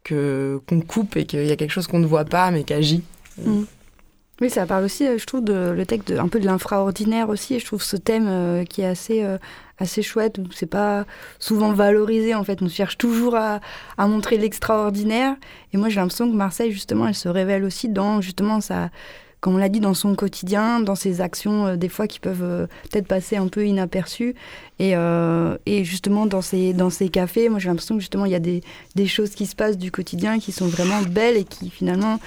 qu'on 0.07 0.81
coupe 0.81 1.17
et 1.17 1.27
qu'il 1.27 1.47
y 1.47 1.51
a 1.53 1.57
quelque 1.57 1.71
chose 1.71 1.87
qu'on 1.87 1.99
ne 1.99 2.07
voit 2.07 2.25
pas 2.25 2.51
mais 2.51 2.65
qui 2.65 2.75
agit. 2.75 3.03
Mm. 3.39 3.63
Oui, 4.41 4.51
ça 4.51 4.67
parle 4.67 4.85
aussi, 4.85 5.07
euh, 5.07 5.19
je 5.19 5.25
trouve, 5.25 5.45
de, 5.45 5.73
le 5.77 5.87
texte 5.87 6.11
un 6.11 6.27
peu 6.27 6.41
de 6.41 6.47
l'infraordinaire 6.47 7.29
aussi. 7.29 7.55
Et 7.55 7.59
je 7.61 7.65
trouve 7.65 7.83
ce 7.83 7.97
thème 7.97 8.27
euh, 8.27 8.65
qui 8.65 8.81
est 8.81 8.87
assez, 8.87 9.23
euh, 9.23 9.39
assez 9.79 10.03
chouette, 10.03 10.41
c'est 10.53 10.67
pas 10.67 11.05
souvent 11.39 11.73
valorisé 11.73 12.35
en 12.35 12.43
fait. 12.43 12.61
On 12.61 12.69
cherche 12.69 12.99
toujours 12.99 13.37
à, 13.37 13.61
à 13.99 14.07
montrer 14.09 14.39
l'extraordinaire. 14.39 15.37
Et 15.73 15.77
moi, 15.77 15.91
j'ai 15.91 16.01
l'impression 16.01 16.29
que 16.29 16.35
Marseille, 16.35 16.73
justement, 16.73 17.07
elle 17.07 17.15
se 17.15 17.29
révèle 17.29 17.63
aussi 17.63 17.89
dans 17.89 18.21
justement 18.21 18.61
sa, 18.61 18.91
comme 19.43 19.57
on 19.57 19.59
l'a 19.59 19.69
dit, 19.69 19.81
dans 19.81 19.93
son 19.93 20.15
quotidien, 20.15 20.81
dans 20.81 20.95
ses 20.95 21.21
actions, 21.21 21.77
des 21.77 21.91
fois 21.91 22.07
qui 22.07 22.21
peuvent 22.21 22.69
peut-être 22.91 23.07
passer 23.07 23.37
un 23.37 23.49
peu 23.49 23.67
inaperçues. 23.67 24.35
Et, 24.79 24.95
et, 25.67 25.85
justement, 25.85 26.25
dans 26.27 26.41
ces, 26.41 26.75
cafés, 27.13 27.51
moi 27.51 27.59
j'ai 27.59 27.69
l'impression 27.69 27.97
que 27.97 28.01
justement, 28.01 28.25
il 28.25 28.33
y 28.33 28.37
a 28.37 28.41
des, 28.41 28.63
choses 29.07 29.31
qui 29.31 29.47
se 29.47 29.55
passent 29.55 29.77
du 29.77 29.91
quotidien 29.91 30.39
qui 30.39 30.53
sont 30.53 30.67
vraiment 30.67 31.03
belles 31.03 31.37
et 31.37 31.45
qui 31.45 31.69
finalement 31.69 32.19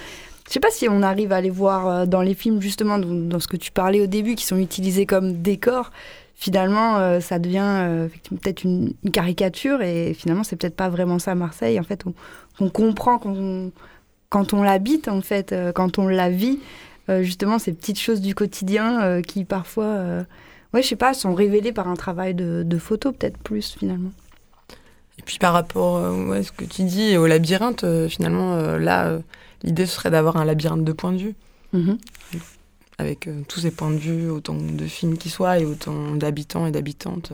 je 0.46 0.52
sais 0.52 0.60
pas 0.60 0.70
si 0.70 0.88
on 0.88 1.02
arrive 1.02 1.32
à 1.32 1.40
les 1.40 1.50
voir 1.50 2.06
dans 2.06 2.22
les 2.22 2.34
films, 2.34 2.62
justement, 2.62 2.98
dans, 2.98 3.40
ce 3.40 3.48
que 3.48 3.56
tu 3.56 3.72
parlais 3.72 4.00
au 4.00 4.06
début, 4.06 4.36
qui 4.36 4.44
sont 4.44 4.58
utilisés 4.58 5.04
comme 5.04 5.42
décors 5.42 5.90
finalement, 6.36 6.98
euh, 6.98 7.20
ça 7.20 7.38
devient 7.38 7.64
euh, 7.64 8.08
peut-être 8.30 8.62
une, 8.62 8.92
caricature 9.12 9.82
et 9.82 10.14
finalement, 10.14 10.44
c'est 10.44 10.56
peut-être 10.56 10.76
pas 10.76 10.90
vraiment 10.90 11.18
ça 11.18 11.34
Marseille. 11.34 11.80
En 11.80 11.82
fait, 11.82 12.04
on, 12.60 12.68
comprend 12.68 13.18
quand 14.28 14.52
on 14.52 14.62
l'habite, 14.62 15.08
en 15.08 15.22
fait, 15.22 15.52
euh, 15.52 15.72
quand 15.72 15.98
on 15.98 16.06
la 16.06 16.30
vit, 16.30 16.60
justement, 17.08 17.58
ces 17.58 17.72
petites 17.72 17.98
choses 17.98 18.20
du 18.20 18.34
quotidien 18.34 19.22
qui 19.22 19.44
parfois, 19.44 20.24
ouais, 20.74 20.82
je 20.82 20.88
sais 20.88 20.96
pas, 20.96 21.14
sont 21.14 21.34
révélées 21.34 21.72
par 21.72 21.88
un 21.88 21.94
travail 21.94 22.34
de, 22.34 22.62
de 22.64 22.78
photo, 22.78 23.12
peut-être 23.12 23.38
plus 23.38 23.76
finalement. 23.78 24.12
Et 25.18 25.22
puis 25.22 25.38
par 25.38 25.52
rapport 25.52 25.98
à 26.32 26.42
ce 26.42 26.52
que 26.52 26.64
tu 26.64 26.82
dis 26.82 27.16
au 27.16 27.26
labyrinthe, 27.26 27.84
finalement, 28.08 28.56
là, 28.76 29.18
l'idée 29.62 29.86
serait 29.86 30.10
d'avoir 30.10 30.36
un 30.36 30.44
labyrinthe 30.44 30.84
de 30.84 30.92
points 30.92 31.12
de 31.12 31.18
vue. 31.18 31.34
Mm-hmm 31.74 31.98
avec 32.98 33.26
euh, 33.26 33.42
tous 33.48 33.60
ces 33.60 33.70
points 33.70 33.90
de 33.90 33.98
vue, 33.98 34.30
autant 34.30 34.56
de 34.56 34.86
films 34.86 35.18
qui 35.18 35.30
soient 35.30 35.58
et 35.58 35.64
autant 35.64 36.14
d'habitants 36.14 36.66
et 36.66 36.70
d'habitantes. 36.70 37.32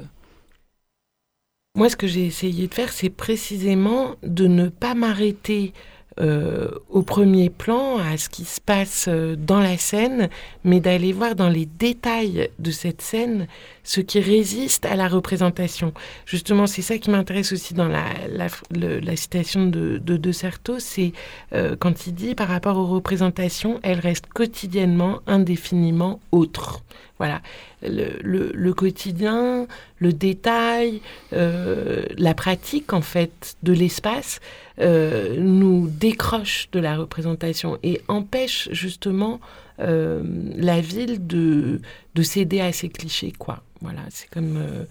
Moi, 1.75 1.89
ce 1.89 1.97
que 1.97 2.07
j'ai 2.07 2.27
essayé 2.27 2.69
de 2.69 2.75
faire, 2.75 2.93
c'est 2.93 3.11
précisément 3.11 4.17
de 4.23 4.47
ne 4.47 4.69
pas 4.69 4.95
m'arrêter 4.95 5.73
euh, 6.21 6.69
au 6.91 7.03
premier 7.03 7.49
plan 7.49 7.97
à 7.97 8.19
ce 8.19 8.29
qui 8.29 8.45
se 8.45 8.61
passe 8.61 9.07
euh, 9.09 9.35
dans 9.35 9.61
la 9.61 9.79
scène, 9.79 10.29
mais 10.63 10.79
d'aller 10.79 11.13
voir 11.13 11.35
dans 11.35 11.49
les 11.49 11.65
détails 11.65 12.51
de 12.59 12.71
cette 12.71 13.01
scène 13.01 13.47
ce 13.83 14.01
qui 14.01 14.21
résiste 14.21 14.85
à 14.85 14.95
la 14.95 15.09
représentation. 15.09 15.95
Justement, 16.27 16.67
c'est 16.67 16.83
ça 16.83 16.99
qui 16.99 17.11
m'intéresse 17.11 17.53
aussi 17.53 17.73
dans 17.73 17.89
la, 17.89 19.17
citation 19.17 19.67
de 19.67 19.99
De, 19.99 20.17
de 20.17 20.33
c'est 20.79 21.13
euh, 21.55 21.77
quand 21.79 22.07
il 22.07 22.15
dit 22.15 22.35
par 22.35 22.49
rapport 22.49 22.77
aux 22.77 22.87
représentations, 22.87 23.81
elles 23.83 24.01
restent 24.01 24.29
quotidiennement, 24.29 25.21
indéfiniment 25.27 26.21
autres. 26.31 26.83
Voilà, 27.23 27.41
le, 27.83 28.51
le, 28.53 28.75
quotidien, 28.75 29.69
le 29.99 30.13
détail, 30.13 31.01
euh, 31.33 32.05
la 32.19 32.35
pratique 32.35 32.93
en 32.93 33.01
fait 33.01 33.57
de 33.63 33.73
l'espace 33.73 34.41
euh, 34.81 35.37
nous 35.39 35.89
décroche 35.89 36.69
de 36.73 36.81
la 36.81 36.97
représentation 36.97 37.79
et 37.85 38.01
empêche 38.09 38.69
justement 38.73 39.41
la 39.79 40.81
ville 40.81 41.27
de, 41.27 41.81
de 42.15 42.23
céder 42.23 42.61
à 42.61 42.73
ces 42.73 42.89
clichés, 42.89 43.33
quoi. 43.37 43.63
Voilà, 43.83 44.03
c'est 44.11 44.31
comme 44.31 44.57
euh, 44.57 44.85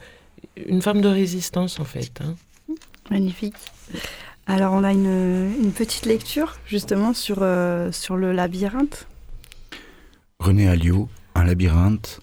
une 0.67 0.81
forme 0.81 1.01
de 1.01 1.07
résistance 1.07 1.79
en 1.79 1.85
fait. 1.85 2.19
Hein. 2.21 2.35
Magnifique. 3.09 3.55
Alors 4.47 4.73
on 4.73 4.83
a 4.83 4.91
une, 4.91 5.71
petite 5.73 6.05
lecture 6.05 6.57
justement 6.65 7.13
sur, 7.13 7.39
euh, 7.41 7.91
sur 7.91 8.17
le 8.17 8.33
labyrinthe. 8.33 9.07
René 10.39 10.67
Alliot, 10.67 11.07
Un 11.33 11.45
labyrinthe, 11.45 12.19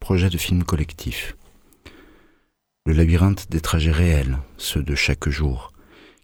projet 0.00 0.30
de 0.30 0.38
film 0.38 0.64
collectif. 0.64 1.36
Le 2.86 2.94
labyrinthe 2.94 3.50
des 3.50 3.60
trajets 3.60 3.92
réels, 3.92 4.38
ceux 4.56 4.82
de 4.82 4.94
chaque 4.94 5.28
jour, 5.28 5.72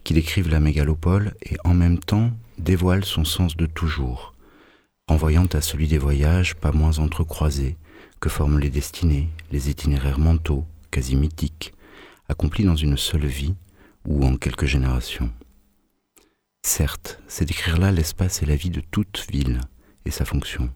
qui 0.05 0.15
décrivent 0.15 0.49
la 0.49 0.59
mégalopole 0.59 1.35
et 1.43 1.57
en 1.65 1.75
même 1.75 1.99
temps 1.99 2.31
dévoilent 2.59 3.05
son 3.05 3.25
sens 3.25 3.57
de 3.57 3.67
toujours, 3.67 4.35
renvoyant 5.07 5.47
à 5.53 5.61
celui 5.61 5.87
des 5.87 5.99
voyages 5.99 6.55
pas 6.55 6.73
moins 6.73 6.99
entrecroisés, 6.99 7.77
que 8.21 8.31
forment 8.31 8.59
les 8.59 8.71
destinées, 8.71 9.29
les 9.53 9.69
itinéraires 9.69 10.19
mentaux, 10.19 10.65
quasi 10.91 11.17
mythiques, 11.17 11.75
accomplis 12.31 12.65
dans 12.65 12.77
une 12.77 12.97
seule 12.97 13.27
vie 13.27 13.55
ou 14.07 14.25
en 14.25 14.37
quelques 14.37 14.67
générations. 14.67 15.31
Certes, 16.63 17.21
c'est 17.29 17.45
décrire 17.45 17.79
là 17.79 17.93
l'espace 17.93 18.43
et 18.43 18.47
la 18.47 18.57
vie 18.57 18.71
de 18.71 18.81
toute 18.81 19.27
ville 19.31 19.61
et 20.07 20.11
sa 20.11 20.25
fonction. 20.25 20.71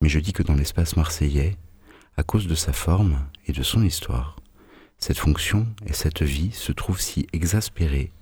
Mais 0.00 0.08
je 0.08 0.18
dis 0.18 0.32
que 0.32 0.42
dans 0.42 0.54
l'espace 0.54 0.96
marseillais, 0.96 1.56
à 2.16 2.22
cause 2.22 2.46
de 2.46 2.54
sa 2.54 2.72
forme 2.72 3.18
et 3.46 3.52
de 3.52 3.62
son 3.62 3.82
histoire, 3.82 4.36
cette 4.98 5.18
fonction 5.18 5.66
et 5.86 5.92
cette 5.92 6.22
vie 6.22 6.52
se 6.52 6.72
trouvent 6.72 7.00
si 7.00 7.26
exaspérées 7.32 8.12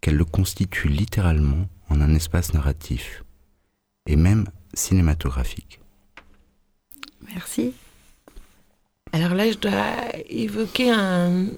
qu'elles 0.00 0.16
le 0.16 0.24
constituent 0.24 0.88
littéralement 0.88 1.68
en 1.88 2.00
un 2.00 2.14
espace 2.14 2.54
narratif, 2.54 3.24
et 4.06 4.16
même 4.16 4.46
cinématographique. 4.74 5.80
Merci. 7.34 7.74
Alors 9.12 9.34
là, 9.34 9.50
je 9.50 9.58
dois 9.58 9.96
évoquer 10.28 10.90
un, 10.90 11.48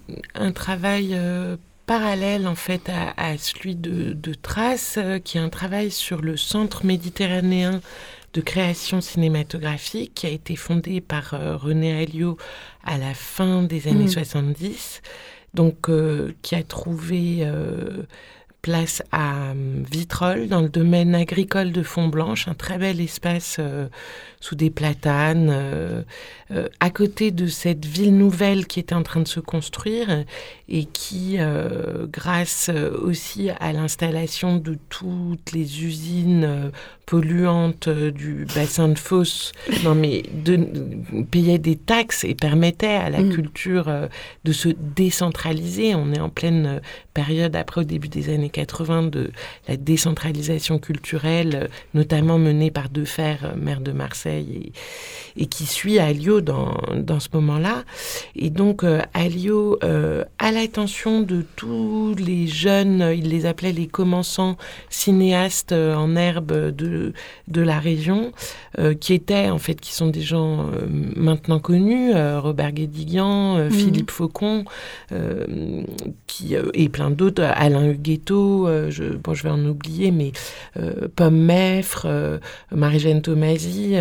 travail 0.54 1.10
euh, 1.12 1.56
parallèle 1.86 2.46
en 2.46 2.54
fait 2.54 2.88
à, 2.88 3.36
celui 3.36 3.74
de, 3.76 4.34
Trace, 4.34 4.98
euh, 4.98 5.18
qui 5.18 5.36
est 5.36 5.40
un 5.40 5.50
travail 5.50 5.90
sur 5.90 6.22
le 6.22 6.36
Centre 6.36 6.86
méditerranéen 6.86 7.80
de 8.32 8.40
création 8.40 9.00
cinématographique 9.00 10.14
qui 10.14 10.26
a 10.26 10.30
été 10.30 10.56
fondé 10.56 11.00
par 11.00 11.34
euh, 11.34 11.56
René 11.56 12.02
Alliot 12.02 12.36
à 12.84 12.98
la 12.98 13.14
fin 13.14 13.62
des 13.62 13.88
années 13.88 14.08
70, 14.08 15.02
mmh. 15.02 15.56
donc 15.56 15.90
qui 16.42 16.54
a 16.54 16.62
trouvé 16.62 17.46
place 18.62 19.02
à 19.10 19.52
Vitrolles, 19.90 20.48
dans 20.48 20.62
le 20.62 20.68
domaine 20.68 21.14
agricole 21.14 21.72
de 21.72 21.82
Font-Blanche, 21.82 22.46
un 22.48 22.54
très 22.54 22.78
bel 22.78 23.00
espace 23.00 23.58
sous 24.42 24.56
des 24.56 24.70
platanes, 24.70 25.50
euh, 25.52 26.02
euh, 26.50 26.68
à 26.80 26.90
côté 26.90 27.30
de 27.30 27.46
cette 27.46 27.86
ville 27.86 28.18
nouvelle 28.18 28.66
qui 28.66 28.80
était 28.80 28.94
en 28.94 29.04
train 29.04 29.20
de 29.20 29.28
se 29.28 29.38
construire 29.38 30.24
et 30.68 30.84
qui, 30.84 31.36
euh, 31.38 32.06
grâce 32.10 32.68
aussi 33.00 33.50
à 33.60 33.72
l'installation 33.72 34.56
de 34.56 34.76
toutes 34.88 35.52
les 35.52 35.84
usines 35.84 36.72
polluantes 37.06 37.88
du 37.88 38.46
bassin 38.54 38.88
de 38.88 38.98
fosse, 38.98 39.52
non 39.84 39.94
mais 39.94 40.24
de, 40.32 40.56
payait 41.30 41.58
des 41.58 41.76
taxes 41.76 42.24
et 42.24 42.34
permettait 42.34 42.86
à 42.88 43.10
la 43.10 43.20
mm. 43.20 43.32
culture 43.32 43.92
de 44.44 44.52
se 44.52 44.70
décentraliser. 44.70 45.94
On 45.94 46.12
est 46.12 46.20
en 46.20 46.30
pleine 46.30 46.80
période 47.14 47.54
après 47.54 47.82
au 47.82 47.84
début 47.84 48.08
des 48.08 48.28
années 48.28 48.50
80 48.52 49.04
de 49.04 49.30
la 49.68 49.76
décentralisation 49.76 50.78
culturelle, 50.78 51.68
notamment 51.94 52.38
menée 52.38 52.70
par 52.70 52.88
Defer, 52.88 53.36
maire 53.56 53.80
de 53.80 53.92
Marseille 53.92 54.72
et, 55.36 55.46
qui 55.46 55.66
suit 55.66 55.98
Alio 55.98 56.40
dans, 56.40 56.74
dans 56.96 57.20
ce 57.20 57.28
moment-là. 57.34 57.84
Et 58.36 58.50
donc 58.50 58.84
euh, 58.84 59.00
Alio 59.14 59.78
euh, 59.82 60.24
a 60.38 60.52
l'attention 60.52 61.20
de 61.20 61.44
tous 61.56 62.14
les 62.18 62.46
jeunes, 62.46 63.12
il 63.14 63.28
les 63.28 63.46
appelait 63.46 63.72
les 63.72 63.86
commençants 63.86 64.56
cinéastes 64.90 65.72
euh, 65.72 65.94
en 65.94 66.16
herbe 66.16 66.52
de, 66.52 67.12
de 67.48 67.60
la 67.60 67.78
région, 67.78 68.32
qui 69.00 69.12
étaient 69.12 69.50
en 69.50 69.58
fait, 69.58 69.78
qui 69.78 69.92
sont 69.92 70.06
des 70.06 70.22
gens 70.22 70.70
maintenant 70.88 71.58
connus, 71.58 72.12
Robert 72.14 72.72
Guédiguian, 72.72 73.58
mhm. 73.58 73.70
Philippe 73.70 74.10
Faucon, 74.10 74.64
et 76.74 76.88
plein 76.88 77.10
d'autres, 77.10 77.42
Alain 77.42 77.90
Huguetto, 77.90 78.41
je, 78.90 79.16
bon, 79.16 79.34
je 79.34 79.42
vais 79.42 79.50
en 79.50 79.64
oublier, 79.64 80.10
mais 80.10 80.32
Pomme 81.16 81.38
Meffre, 81.38 82.06
Marie-Jeanne 82.70 83.22
Tomasi, 83.22 83.96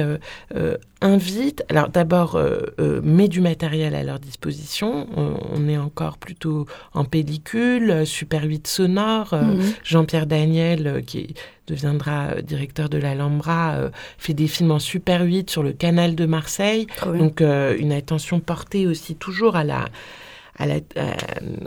euh, 0.56 0.78
invite, 1.02 1.64
alors 1.70 1.90
d'abord 1.90 2.36
euh, 2.36 2.60
euh, 2.80 3.02
met 3.04 3.28
du 3.28 3.42
matériel 3.42 3.96
à 3.96 4.04
leur 4.04 4.20
disposition. 4.20 5.08
On, 5.16 5.68
est 5.68 5.78
encore 5.78 6.18
plutôt 6.18 6.68
en 6.94 7.06
pellicule, 7.06 8.06
Super 8.06 8.44
8 8.44 8.68
sonore. 8.68 9.34
Mhm. 9.34 9.74
Jean-Pierre 9.84 10.28
Daniel, 10.28 11.04
qui 11.06 11.34
deviendra 11.68 12.42
directeur 12.42 12.90
de 12.90 12.98
l'Alhambra, 12.98 13.90
fait 14.18 14.34
des 14.34 14.48
films 14.48 14.72
en 14.72 14.80
Super 14.80 15.24
8 15.24 15.50
sur 15.50 15.64
le 15.64 15.72
canal 15.72 16.16
de 16.16 16.26
Marseille. 16.26 16.88
Donc 17.06 17.42
une 17.42 17.92
attention 17.92 18.40
portée 18.40 18.88
aussi 18.88 19.16
toujours 19.16 19.56
à 19.56 19.64
la 19.64 19.86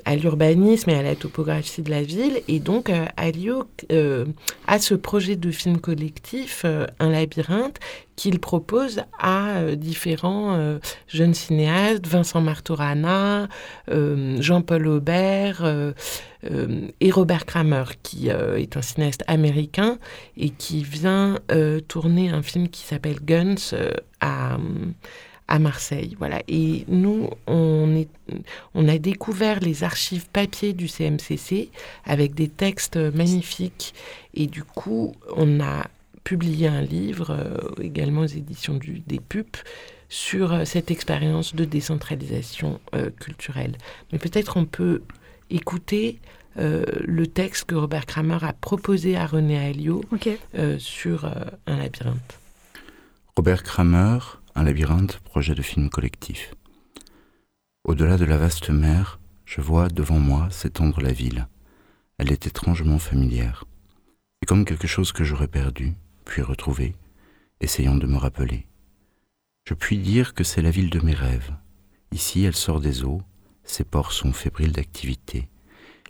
à 0.04 0.16
l'urbanisme 0.16 0.90
et 0.90 0.94
à 0.94 1.02
la 1.02 1.14
topographie 1.14 1.82
de 1.82 1.90
la 1.90 2.02
ville. 2.02 2.40
Et 2.48 2.60
donc, 2.60 2.90
euh, 2.90 3.06
Alio 3.16 3.64
euh, 3.92 4.24
a 4.66 4.78
ce 4.78 4.94
projet 4.94 5.36
de 5.36 5.50
film 5.50 5.78
collectif, 5.78 6.62
euh, 6.64 6.86
Un 7.00 7.10
labyrinthe, 7.10 7.78
qu'il 8.16 8.38
propose 8.38 9.02
à 9.18 9.74
différents 9.74 10.78
jeunes 11.08 11.34
cinéastes, 11.34 12.06
Vincent 12.06 12.40
Martorana, 12.40 13.48
Jean-Paul 13.88 14.86
Aubert 14.86 15.68
et 17.00 17.10
Robert 17.10 17.44
Kramer, 17.44 17.82
qui 18.04 18.28
est 18.28 18.76
un 18.76 18.82
cinéaste 18.82 19.24
américain 19.26 19.98
et 20.36 20.50
qui 20.50 20.84
vient 20.84 21.40
tourner 21.88 22.28
un 22.30 22.42
film 22.42 22.68
qui 22.68 22.84
s'appelle 22.84 23.18
Guns 23.20 23.74
à 24.20 24.58
à 25.48 25.58
Marseille. 25.58 26.16
Voilà. 26.18 26.42
Et 26.48 26.84
nous, 26.88 27.30
on, 27.46 27.94
est, 27.96 28.08
on 28.74 28.88
a 28.88 28.98
découvert 28.98 29.60
les 29.60 29.84
archives 29.84 30.28
papier 30.30 30.72
du 30.72 30.88
CMCC 30.88 31.70
avec 32.04 32.34
des 32.34 32.48
textes 32.48 32.96
magnifiques. 32.96 33.94
Et 34.34 34.46
du 34.46 34.64
coup, 34.64 35.14
on 35.36 35.60
a 35.60 35.86
publié 36.24 36.68
un 36.68 36.80
livre, 36.80 37.36
également 37.82 38.22
aux 38.22 38.26
éditions 38.26 38.74
du, 38.74 39.00
des 39.00 39.20
PUP, 39.20 39.58
sur 40.08 40.66
cette 40.66 40.90
expérience 40.90 41.54
de 41.54 41.64
décentralisation 41.64 42.80
culturelle. 43.20 43.76
Mais 44.10 44.18
peut-être 44.18 44.56
on 44.56 44.64
peut 44.64 45.02
écouter 45.50 46.18
le 46.56 47.26
texte 47.26 47.64
que 47.64 47.74
Robert 47.74 48.06
Kramer 48.06 48.38
a 48.42 48.54
proposé 48.54 49.16
à 49.16 49.26
René 49.26 49.58
Alliot 49.58 50.02
sur 50.78 51.26
un 51.66 51.76
labyrinthe. 51.76 52.38
Robert 53.36 53.64
Kramer, 53.64 54.18
Un 54.56 54.62
labyrinthe, 54.62 55.18
projet 55.18 55.56
de 55.56 55.62
film 55.62 55.90
collectif. 55.90 56.54
Au-delà 57.82 58.16
de 58.16 58.24
la 58.24 58.38
vaste 58.38 58.70
mer, 58.70 59.18
je 59.44 59.60
vois 59.60 59.88
devant 59.88 60.20
moi 60.20 60.48
s'étendre 60.50 61.00
la 61.00 61.12
ville. 61.12 61.48
Elle 62.18 62.30
est 62.30 62.46
étrangement 62.46 63.00
familière. 63.00 63.64
C'est 64.40 64.46
comme 64.46 64.64
quelque 64.64 64.86
chose 64.86 65.10
que 65.10 65.24
j'aurais 65.24 65.48
perdu, 65.48 65.94
puis 66.24 66.40
retrouvé, 66.40 66.94
essayant 67.60 67.96
de 67.96 68.06
me 68.06 68.16
rappeler. 68.16 68.68
Je 69.68 69.74
puis 69.74 69.98
dire 69.98 70.34
que 70.34 70.44
c'est 70.44 70.62
la 70.62 70.70
ville 70.70 70.90
de 70.90 71.00
mes 71.00 71.14
rêves. 71.14 71.52
Ici, 72.12 72.44
elle 72.44 72.54
sort 72.54 72.80
des 72.80 73.02
eaux, 73.02 73.22
ses 73.64 73.82
ports 73.82 74.12
sont 74.12 74.32
fébriles 74.32 74.72
d'activité. 74.72 75.48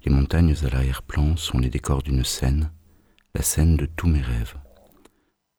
Les 0.04 0.12
montagnes 0.12 0.54
à 0.62 0.68
l'arrière-plan 0.68 1.38
sont 1.38 1.58
les 1.60 1.70
décors 1.70 2.02
d'une 2.02 2.24
scène, 2.24 2.70
la 3.34 3.40
scène 3.40 3.78
de 3.78 3.86
tous 3.86 4.06
mes 4.06 4.20
rêves. 4.20 4.56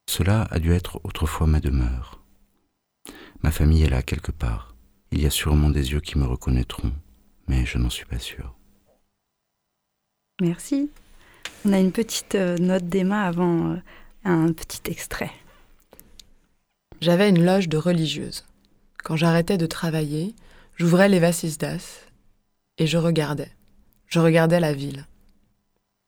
Cela 0.07 0.43
a 0.51 0.59
dû 0.59 0.71
être 0.71 0.99
autrefois 1.03 1.47
ma 1.47 1.59
demeure. 1.59 2.21
Ma 3.45 3.51
famille 3.51 3.83
est 3.83 3.89
là 3.89 4.01
quelque 4.01 4.31
part. 4.31 4.73
Il 5.11 5.21
y 5.21 5.27
a 5.27 5.29
sûrement 5.29 5.69
des 5.69 5.91
yeux 5.91 5.99
qui 5.99 6.17
me 6.17 6.25
reconnaîtront, 6.25 6.91
mais 7.47 7.63
je 7.63 7.77
n'en 7.77 7.91
suis 7.91 8.07
pas 8.07 8.17
sûr. 8.17 8.55
Merci. 10.41 10.89
On 11.63 11.71
a 11.71 11.77
une 11.77 11.91
petite 11.91 12.33
euh, 12.33 12.57
note 12.57 12.89
d'Emma 12.89 13.21
avant 13.21 13.73
euh, 13.73 13.77
un 14.23 14.51
petit 14.51 14.89
extrait. 14.89 15.29
J'avais 17.01 17.29
une 17.29 17.45
loge 17.45 17.69
de 17.69 17.77
religieuse. 17.77 18.47
Quand 19.03 19.15
j'arrêtais 19.15 19.59
de 19.59 19.67
travailler, 19.67 20.33
j'ouvrais 20.75 21.07
les 21.07 21.19
Vasisdas 21.19 22.07
et 22.79 22.87
je 22.87 22.97
regardais. 22.97 23.51
Je 24.07 24.19
regardais 24.19 24.59
la 24.59 24.73
ville. 24.73 25.05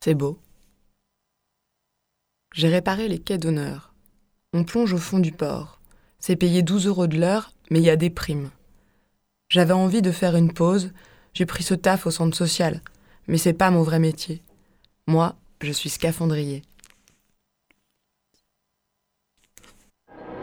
C'est 0.04 0.16
beau. 0.16 0.40
J'ai 2.56 2.70
réparé 2.70 3.08
les 3.08 3.20
quais 3.20 3.38
d'honneur. 3.38 3.94
On 4.54 4.64
plonge 4.64 4.94
au 4.94 4.98
fond 4.98 5.20
du 5.20 5.32
port. 5.32 5.77
C'est 6.28 6.36
payé 6.36 6.62
12 6.62 6.88
euros 6.88 7.08
de 7.08 7.18
l'heure, 7.18 7.52
mais 7.72 7.80
il 7.80 7.86
y 7.86 7.90
a 7.90 7.96
des 7.96 8.10
primes. 8.10 8.50
J'avais 9.48 9.72
envie 9.72 10.02
de 10.02 10.12
faire 10.12 10.36
une 10.36 10.52
pause, 10.52 10.92
j'ai 11.34 11.46
pris 11.46 11.64
ce 11.64 11.74
taf 11.74 12.06
au 12.06 12.12
centre 12.12 12.36
social, 12.36 12.82
mais 13.30 13.38
c'est 13.38 13.54
pas 13.54 13.72
mon 13.72 13.82
vrai 13.82 13.98
métier. 13.98 14.42
Moi, 15.08 15.36
je 15.62 15.72
suis 15.72 15.88
scaphandrier. 15.88 16.64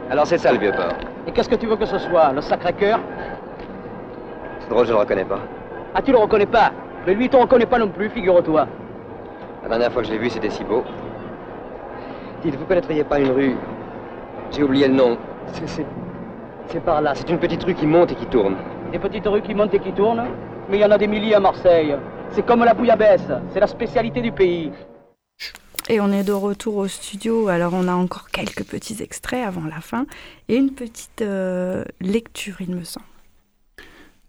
Alors 0.09 0.27
c'est 0.27 0.39
ça 0.39 0.55
le 0.55 0.59
vieux 0.59 0.73
port. 0.73 0.95
Et 1.27 1.33
qu'est-ce 1.33 1.51
que 1.51 1.55
tu 1.55 1.67
veux 1.67 1.77
que 1.77 1.85
ce 1.85 1.99
soit 1.99 2.33
Le 2.33 2.41
Sacré-Cœur? 2.41 2.99
C'est 4.61 4.71
drôle, 4.71 4.87
je 4.87 4.93
le 4.93 4.97
reconnais 4.97 5.27
pas. 5.27 5.43
Ah, 5.95 6.01
tu 6.01 6.13
le 6.13 6.17
reconnais 6.17 6.47
pas? 6.47 6.73
Mais 7.07 7.13
lui, 7.13 7.29
tu 7.29 7.37
le 7.37 7.43
reconnais 7.43 7.67
pas 7.67 7.79
non 7.79 7.91
plus, 7.91 8.09
figure-toi. 8.09 8.67
La 9.65 9.69
dernière 9.69 9.93
fois 9.93 10.01
que 10.01 10.09
je 10.09 10.15
l'ai 10.15 10.19
vu, 10.19 10.31
c'était 10.31 10.49
si 10.49 10.65
beau. 10.65 10.83
Dites, 12.43 12.55
vous 12.55 12.65
connaîtriez 12.65 13.05
pas 13.05 13.21
une 13.21 13.33
rue? 13.33 13.57
J'ai 14.51 14.63
oublié 14.63 14.89
le 14.89 14.95
nom. 14.95 15.19
C'est 16.69 16.81
par 16.85 17.01
là. 17.01 17.15
C'est 17.15 17.29
une 17.31 17.39
petite 17.39 17.63
rue 17.65 17.75
qui 17.75 17.87
monte 17.87 18.13
et 18.13 18.15
qui 18.15 18.27
tourne. 18.27 18.57
Des 18.93 18.99
petites 18.99 19.27
rues 19.27 19.43
qui 19.43 19.55
montent 19.55 19.75
et 19.75 19.79
qui 19.79 19.93
tournent 19.93 20.25
Mais 20.71 20.79
il 20.79 20.81
y 20.81 20.85
en 20.85 20.91
a 20.91 20.99
des 20.99 21.07
milliers 21.07 21.35
à 21.35 21.41
Marseille. 21.41 21.97
C'est 22.31 22.45
comme 22.45 22.65
la 22.65 22.75
bouillabaisse. 22.75 23.31
C'est 23.53 23.61
la 23.61 23.67
spécialité 23.67 24.21
du 24.21 24.33
pays. 24.33 24.73
Et 25.89 26.01
on 26.01 26.11
est 26.13 26.25
de 26.25 26.33
retour 26.33 26.77
au 26.77 26.89
studio, 26.89 27.49
alors 27.49 27.75
on 27.75 27.89
a 27.89 27.95
encore 27.95 28.31
quelques 28.31 28.65
petits 28.65 29.03
extraits 29.03 29.47
avant 29.47 29.67
la 29.67 29.83
fin 29.83 30.07
et 30.49 30.57
une 30.57 30.73
petite 30.73 31.21
euh, 31.21 31.85
lecture, 32.01 32.57
il 32.61 32.75
me 32.75 32.85
semble. 32.85 33.05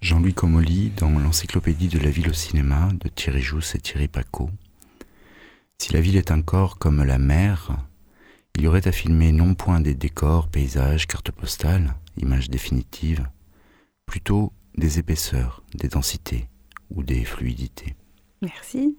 Jean-Louis 0.01 0.34
Comolli 0.34 0.91
dans 0.97 1.17
l'Encyclopédie 1.17 1.88
de 1.88 1.97
la 1.97 2.10
ville 2.10 2.30
au 2.30 2.34
cinéma 2.34 2.89
de 3.01 3.08
Thierry 3.08 3.41
Jousse 3.41 3.73
et 3.75 3.80
Thierry 3.80 4.10
Paco. 4.10 4.49
Si 5.78 5.93
la 5.93 6.01
ville 6.01 6.17
est 6.17 6.30
un 6.30 6.41
corps 6.41 6.78
comme 6.78 7.04
la 7.04 7.17
mer, 7.17 7.71
il 8.56 8.62
y 8.62 8.68
aurait 8.68 8.88
à 8.88 8.91
filmer 8.91 9.32
non 9.32 9.54
point 9.54 9.82
des 9.82 9.96
décors, 9.96 10.48
paysages, 10.48 11.08
cartes 11.08 11.32
postales, 11.32 11.94
images 12.18 12.50
définitives, 12.50 13.28
plutôt 14.06 14.54
des 14.78 15.00
épaisseurs, 15.00 15.62
des 15.74 15.89
densités 15.89 16.48
ou 16.89 17.04
des 17.04 17.26
fluidités. 17.26 17.96
Merci. 18.41 18.98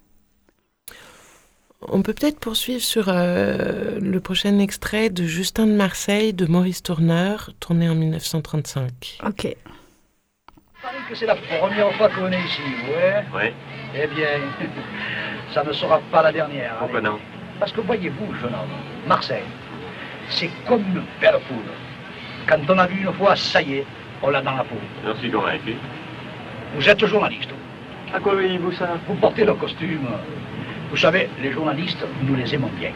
On 1.83 2.03
peut 2.03 2.15
peut-être 2.15 2.41
poursuivre 2.41 2.83
sur 2.83 3.09
euh, 3.09 3.99
le 4.01 4.21
prochain 4.21 4.59
extrait 4.59 5.11
de 5.11 5.25
Justin 5.25 5.67
de 5.67 5.73
Marseille 5.73 6.33
de 6.33 6.47
Maurice 6.47 6.83
Tourneur, 6.83 7.51
tourné 7.61 7.89
en 7.89 7.95
1935. 7.95 9.19
Ok. 9.27 9.57
que 11.09 11.15
c'est 11.15 11.27
la 11.27 11.37
première 11.37 11.95
fois 11.97 12.09
qu'on 12.11 12.33
est 12.33 12.45
ici, 12.45 12.63
ouais 12.89 13.25
Oui. 13.35 13.53
Eh 13.95 14.07
bien, 14.09 14.41
ça 15.55 15.65
ne 15.65 15.73
sera 15.73 16.01
pas 16.11 16.23
la 16.23 16.33
dernière. 16.33 16.79
Pourquoi 16.79 17.01
non? 17.01 17.19
Parce 17.59 17.73
que 17.73 17.81
voyez-vous, 17.81 18.35
jeune 18.35 18.55
homme, 18.55 19.09
Marseille, 19.09 19.45
c'est 20.29 20.51
comme 20.67 20.83
une 20.83 21.03
belle 21.21 21.39
poule. 21.49 21.73
Quand 22.47 22.59
on 22.69 22.79
a 22.79 22.87
vu 22.87 23.03
une 23.03 23.13
fois, 23.15 23.35
ça 23.37 23.63
y 23.63 23.77
est, 23.77 23.87
on 24.23 24.31
l'a 24.31 24.43
dans 24.43 24.55
la 24.55 24.65
peau. 24.65 24.77
J'en 25.05 25.15
suis 25.17 25.31
convaincu. 25.31 25.75
Vous 26.75 26.89
êtes 26.89 27.05
journaliste. 27.07 27.51
À 28.15 28.21
quoi 28.21 28.35
voyez-vous 28.35 28.73
ça? 28.73 28.99
Vous 29.09 29.15
portez 29.15 29.45
le 29.45 29.55
costume. 29.55 30.07
Vous 30.91 30.97
savez, 30.97 31.29
les 31.43 31.53
journalistes, 31.53 32.05
nous 32.23 32.37
les 32.37 32.55
aimons 32.55 32.71
bien. 32.79 32.91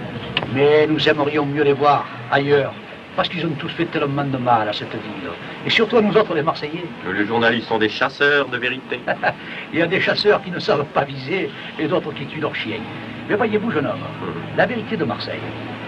Mais 0.55 0.87
nous 0.87 1.09
aimerions 1.09 1.45
mieux 1.47 1.65
les 1.65 1.73
voir 1.73 2.07
ailleurs. 2.31 2.73
Parce 3.17 3.29
qu'ils 3.29 3.45
ont 3.45 3.57
tous 3.59 3.71
fait 3.71 3.87
tellement 3.87 4.25
de 4.25 4.39
mal 4.39 4.69
à 4.69 4.73
cette 4.73 4.93
ville. 4.93 5.31
Et 5.67 5.71
surtout 5.71 5.97
à 5.97 6.03
nous 6.03 6.17
autres, 6.17 6.35
les 6.35 6.43
Marseillais. 6.43 6.85
Les 7.13 7.27
journalistes 7.27 7.69
sont 7.69 7.79
des 7.79 7.89
chasseurs 7.89 8.49
de 8.49 8.57
vérité. 8.57 9.01
Il 9.73 9.79
y 9.79 9.83
a 9.83 9.87
des 9.87 10.01
chasseurs 10.01 10.43
qui 10.43 10.51
ne 10.51 10.59
savent 10.59 10.85
pas 10.87 11.05
viser 11.05 11.51
et 11.79 11.89
d'autres 11.89 12.13
qui 12.13 12.27
tuent 12.27 12.41
leurs 12.41 12.55
chiens. 12.55 12.81
Mais 13.29 13.35
voyez-vous, 13.35 13.71
jeune 13.71 13.87
homme, 13.87 13.99
mmh. 13.99 14.57
la 14.57 14.67
vérité 14.67 14.97
de 14.97 15.05
Marseille, 15.05 15.41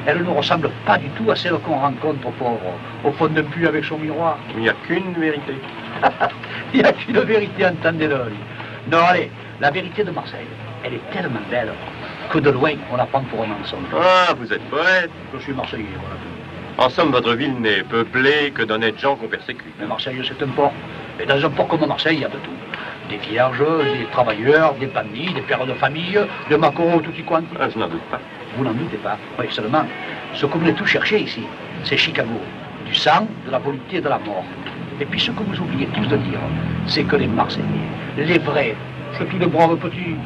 elle 0.06 0.22
ne 0.22 0.30
ressemble 0.30 0.70
pas 0.84 0.98
du 0.98 1.08
tout 1.10 1.30
à 1.30 1.36
celle 1.36 1.54
qu'on 1.58 1.78
rencontre 1.78 2.26
au 2.26 2.30
pauvre, 2.32 2.74
au 3.04 3.12
fond 3.12 3.28
d'un 3.28 3.44
puits 3.44 3.66
avec 3.66 3.84
son 3.84 3.98
miroir. 3.98 4.38
Il 4.54 4.62
n'y 4.62 4.68
a 4.68 4.74
qu'une 4.86 5.12
vérité. 5.14 5.54
Il 6.74 6.82
n'y 6.82 6.86
a 6.86 6.92
qu'une 6.92 7.20
vérité, 7.20 7.66
entendez-le. 7.66 8.32
Non, 8.90 8.98
allez, 8.98 9.30
la 9.60 9.70
vérité 9.70 10.02
de 10.02 10.10
Marseille, 10.10 10.46
elle 10.84 10.94
est 10.94 11.10
tellement 11.12 11.40
belle 11.50 11.72
que 12.30 12.38
de 12.38 12.50
loin, 12.50 12.72
on 12.90 12.96
la 12.96 13.06
prend 13.06 13.20
pour 13.22 13.42
un 13.44 13.46
mensonge. 13.46 13.84
Ah, 13.94 14.32
vous 14.36 14.52
êtes 14.52 14.62
poète. 14.70 15.10
Je 15.34 15.38
suis 15.40 15.52
Marseillais, 15.52 15.86
voilà. 16.00 16.16
En 16.78 16.88
somme, 16.88 17.12
votre 17.12 17.34
ville 17.34 17.54
n'est 17.60 17.82
peuplée 17.82 18.50
que 18.54 18.62
d'honnêtes 18.62 18.98
gens 18.98 19.16
qu'on 19.16 19.28
persécute. 19.28 19.72
Mais 19.78 19.86
Marseille, 19.86 20.20
c'est 20.26 20.42
un 20.42 20.48
port. 20.48 20.72
Et 21.20 21.26
dans 21.26 21.44
un 21.44 21.50
port 21.50 21.68
comme 21.68 21.86
Marseille, 21.86 22.16
il 22.16 22.22
y 22.22 22.24
a 22.24 22.28
de 22.28 22.38
tout. 22.38 22.50
Des 23.10 23.18
vierges, 23.18 23.58
des 23.58 24.06
travailleurs, 24.10 24.74
des 24.74 24.86
bandits, 24.86 25.32
des 25.34 25.42
pères 25.42 25.66
de 25.66 25.74
famille, 25.74 26.18
des 26.48 26.56
macos, 26.56 27.02
tout 27.02 27.12
y 27.16 27.22
quanti. 27.22 27.46
Ah, 27.60 27.68
je 27.68 27.78
n'en 27.78 27.88
doute 27.88 28.02
pas. 28.10 28.20
Vous 28.56 28.64
n'en 28.64 28.72
doutez 28.72 28.96
pas. 28.96 29.18
Oui, 29.38 29.46
seulement, 29.50 29.84
ce 30.34 30.46
que 30.46 30.52
vous 30.52 30.60
venez 30.60 30.72
tout 30.72 30.86
chercher 30.86 31.20
ici, 31.20 31.42
c'est 31.84 31.96
Chicago. 31.96 32.40
Du 32.86 32.94
sang, 32.94 33.28
de 33.46 33.50
la 33.50 33.58
volupté 33.58 33.96
et 33.96 34.00
de 34.00 34.08
la 34.08 34.18
mort. 34.18 34.44
Et 35.00 35.04
puis 35.04 35.20
ce 35.20 35.30
que 35.30 35.42
vous 35.42 35.60
oubliez 35.60 35.86
tous 35.86 36.06
de 36.06 36.16
dire, 36.16 36.38
c'est 36.86 37.04
que 37.04 37.16
les 37.16 37.26
Marseillais, 37.26 37.64
les 38.16 38.38
vrais, 38.38 38.74
c'est 39.18 39.28
tous 39.28 39.38
les 39.38 39.46
braves 39.46 39.76
petits, 39.76 40.16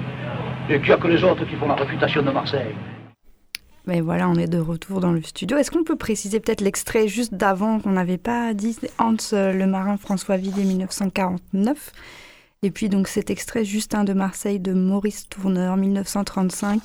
et 0.69 0.79
qu'il 0.79 0.89
n'y 0.89 0.93
a 0.93 0.97
que 0.97 1.09
les 1.09 1.23
autres 1.23 1.45
qui 1.45 1.55
font 1.57 1.69
la 1.69 1.75
réputation 1.75 2.23
de 2.23 2.31
Marseille. 2.31 2.75
Mais 3.87 4.01
voilà, 4.01 4.29
on 4.29 4.35
est 4.35 4.49
de 4.49 4.59
retour 4.59 5.01
dans 5.01 5.13
le 5.13 5.23
studio. 5.23 5.57
Est-ce 5.57 5.71
qu'on 5.71 5.85
peut 5.85 5.97
préciser 5.97 6.41
peut-être 6.41 6.61
l'extrait 6.61 7.07
juste 7.07 7.35
d'avant 7.35 7.79
qu'on 7.79 7.93
n'avait 7.93 8.19
pas 8.19 8.53
dit? 8.53 8.77
Hans 8.99 9.17
le 9.33 9.65
marin 9.65 9.97
François 9.97 10.37
Villiers 10.37 10.65
1949 10.65 11.93
Et 12.63 12.71
puis 12.71 12.89
donc 12.89 13.07
cet 13.07 13.31
extrait 13.31 13.65
Justin 13.65 14.05
de 14.05 14.13
Marseille 14.13 14.59
de 14.59 14.73
Maurice 14.73 15.29
Tourneur 15.29 15.77
1935 15.77 16.83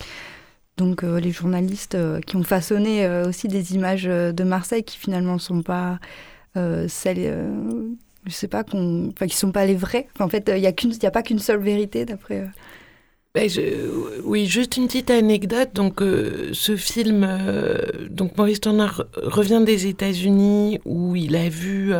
donc 0.82 1.04
euh, 1.04 1.20
les 1.20 1.32
journalistes 1.32 1.96
euh, 1.96 2.20
qui 2.22 2.36
ont 2.38 2.44
façonné 2.44 3.06
euh, 3.06 3.28
aussi 3.28 3.48
des 3.48 3.76
images 3.76 4.06
de 4.06 4.44
Marseille 4.44 4.84
qui 4.84 4.98
finalement 4.98 5.34
ne 5.34 5.40
sont 5.40 5.62
pas 5.62 6.00
celles, 6.56 7.48
je 8.26 8.32
sais 8.32 8.50
pas, 8.50 8.64
enfin, 8.66 9.26
qui 9.26 9.38
sont 9.38 9.54
pas 9.54 9.66
les 9.66 9.76
vraies. 9.76 10.08
en 10.20 10.28
fait, 10.28 10.52
il 10.54 10.60
n'y 10.60 10.68
a 10.68 11.12
pas 11.12 11.24
qu'une 11.24 11.40
seule 11.40 11.62
vérité 11.62 12.04
d'après. 12.04 12.46
Ben, 13.34 13.50
oui, 14.26 14.46
juste 14.46 14.76
une 14.76 14.88
petite 14.88 15.10
anecdote. 15.10 15.70
Donc, 15.74 16.02
ce 16.02 16.76
film, 16.76 17.26
donc 18.10 18.38
Maurice 18.38 18.60
Turner 18.60 18.88
revient 19.16 19.64
des 19.66 19.88
États-Unis 19.88 20.80
où 20.84 21.16
il 21.16 21.38
a 21.38 21.48
vu 21.48 21.94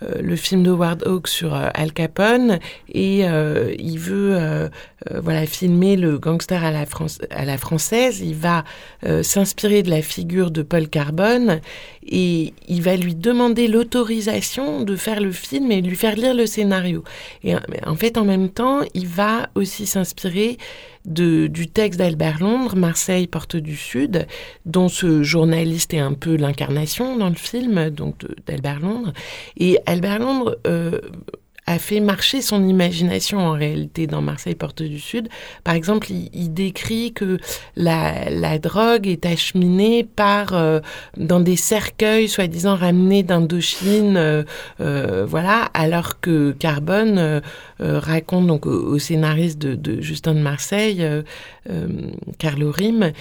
le 0.00 0.36
film 0.36 0.62
de 0.62 0.70
Ward 0.70 1.02
Hawks 1.06 1.28
sur 1.28 1.54
Al 1.54 1.92
Capone 1.92 2.58
et 2.92 3.20
il 3.20 3.98
veut 3.98 4.70
voilà 5.10 5.46
filmer 5.46 5.96
le 5.96 6.18
gangster 6.18 6.64
à 6.64 6.70
la 7.44 7.58
française. 7.58 8.20
Il 8.20 8.34
va 8.34 8.64
s'inspirer 9.22 9.82
de 9.82 9.90
la 9.90 10.02
figure 10.02 10.50
de 10.50 10.62
Paul 10.62 10.88
Carbone 10.88 11.60
et 12.06 12.54
il 12.68 12.82
va 12.82 12.96
lui 12.96 13.14
demander 13.14 13.68
l'autorisation 13.68 14.82
de 14.82 14.96
faire 14.96 15.20
le 15.20 15.32
film 15.32 15.70
et 15.72 15.82
lui 15.82 15.96
faire 15.96 16.16
lire 16.16 16.34
le 16.34 16.46
scénario. 16.46 17.04
Et 17.44 17.54
en 17.54 17.96
fait, 17.96 18.16
en 18.18 18.24
même 18.24 18.48
temps, 18.48 18.80
il 18.94 19.06
va 19.06 19.48
aussi 19.54 19.86
s'inspirer 19.86 20.58
du 21.04 21.68
texte 21.68 21.98
d'Albert 21.98 22.40
Londres, 22.40 22.76
Marseille, 22.76 23.26
porte 23.26 23.56
du 23.56 23.76
Sud, 23.76 24.26
dont 24.66 24.88
ce 24.88 25.22
journaliste 25.22 25.94
est 25.94 25.98
un 25.98 26.14
peu 26.14 26.36
l'incarnation 26.36 27.16
dans 27.16 27.28
le 27.28 27.34
film, 27.34 27.90
donc 27.90 28.26
d'Albert 28.46 28.80
Londres. 28.80 29.12
Et 29.56 29.78
Albert 29.86 30.18
Londres 30.18 30.58
euh, 30.66 31.00
a 31.68 31.78
fait 31.78 32.00
marcher 32.00 32.40
son 32.40 32.66
imagination 32.66 33.40
en 33.40 33.52
réalité 33.52 34.06
dans 34.06 34.22
Marseille 34.22 34.54
Porte 34.54 34.82
du 34.82 34.98
Sud. 34.98 35.28
Par 35.64 35.74
exemple, 35.74 36.08
il, 36.10 36.54
décrit 36.54 37.12
que 37.12 37.38
la, 37.76 38.30
la, 38.30 38.58
drogue 38.58 39.06
est 39.06 39.26
acheminée 39.26 40.02
par 40.02 40.54
euh, 40.54 40.80
dans 41.18 41.40
des 41.40 41.56
cercueils 41.56 42.26
soi-disant 42.26 42.74
ramenés 42.74 43.22
d'Indochine, 43.22 44.16
euh, 44.16 44.44
euh, 44.80 45.26
voilà, 45.28 45.64
alors 45.74 46.20
que 46.20 46.52
Carbone 46.52 47.42
raconte 47.80 48.46
donc 48.46 48.64
au, 48.66 48.98
scénariste 48.98 49.58
de, 49.58 49.74
de, 49.74 50.00
Justin 50.00 50.34
de 50.34 50.40
Marseille, 50.40 51.06
Carlo 52.38 52.72
Rim, 52.72 53.12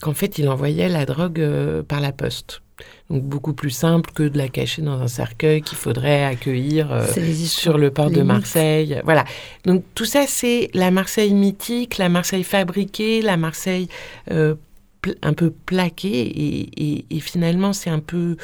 qu'en 0.00 0.14
fait 0.14 0.38
il 0.38 0.48
envoyait 0.48 0.88
la 0.88 1.04
drogue 1.06 1.42
par 1.88 2.00
la 2.00 2.12
poste. 2.12 2.62
Donc 3.10 3.24
beaucoup 3.24 3.54
plus 3.54 3.70
simple 3.70 4.12
que 4.12 4.22
de 4.22 4.38
la 4.38 4.48
cacher 4.48 4.82
dans 4.82 5.00
un 5.00 5.08
cercueil 5.08 5.62
qu'il 5.62 5.76
faudrait 5.76 6.24
accueillir 6.24 6.92
euh, 6.92 7.04
sur 7.34 7.76
le 7.76 7.90
port 7.90 8.08
de 8.08 8.22
Marseille. 8.22 9.00
Voilà. 9.04 9.24
Donc 9.64 9.82
tout 9.96 10.04
ça, 10.04 10.26
c'est 10.28 10.70
la 10.74 10.92
Marseille 10.92 11.34
mythique, 11.34 11.98
la 11.98 12.08
Marseille 12.08 12.44
fabriquée, 12.44 13.20
la 13.20 13.36
Marseille 13.36 13.88
euh, 14.30 14.54
un 15.22 15.32
peu 15.32 15.50
plaquée. 15.50 17.04
Et, 17.10 17.20
finalement, 17.20 17.72
c'est 17.72 17.90
un 17.90 17.98
peu 17.98 18.36